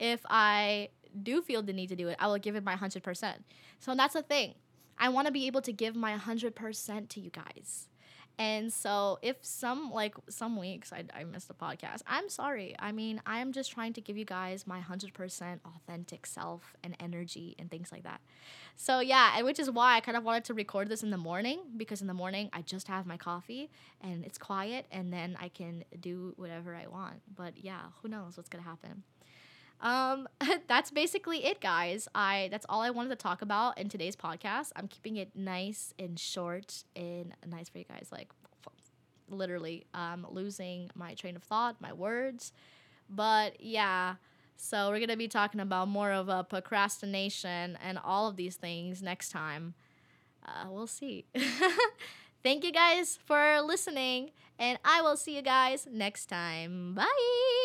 [0.00, 0.88] if I
[1.22, 3.34] do feel the need to do it, I will give it my 100%.
[3.78, 4.54] So that's the thing.
[4.98, 7.86] I want to be able to give my 100% to you guys.
[8.38, 12.76] And so if some like some weeks I, I missed a podcast, I'm sorry.
[12.78, 16.96] I mean, I am just trying to give you guys my 100% authentic self and
[17.00, 18.20] energy and things like that.
[18.76, 21.18] So yeah, and which is why I kind of wanted to record this in the
[21.18, 23.70] morning because in the morning I just have my coffee
[24.00, 27.20] and it's quiet and then I can do whatever I want.
[27.34, 29.02] But yeah, who knows what's going to happen.
[29.80, 30.28] Um,
[30.68, 32.08] that's basically it, guys.
[32.14, 34.72] I that's all I wanted to talk about in today's podcast.
[34.76, 38.08] I'm keeping it nice and short and nice for you guys.
[38.10, 38.30] Like,
[39.28, 42.52] literally, um, losing my train of thought, my words.
[43.08, 44.16] But yeah,
[44.56, 49.02] so we're gonna be talking about more of a procrastination and all of these things
[49.02, 49.74] next time.
[50.46, 51.26] Uh, we'll see.
[52.42, 56.94] Thank you guys for listening, and I will see you guys next time.
[56.94, 57.57] Bye.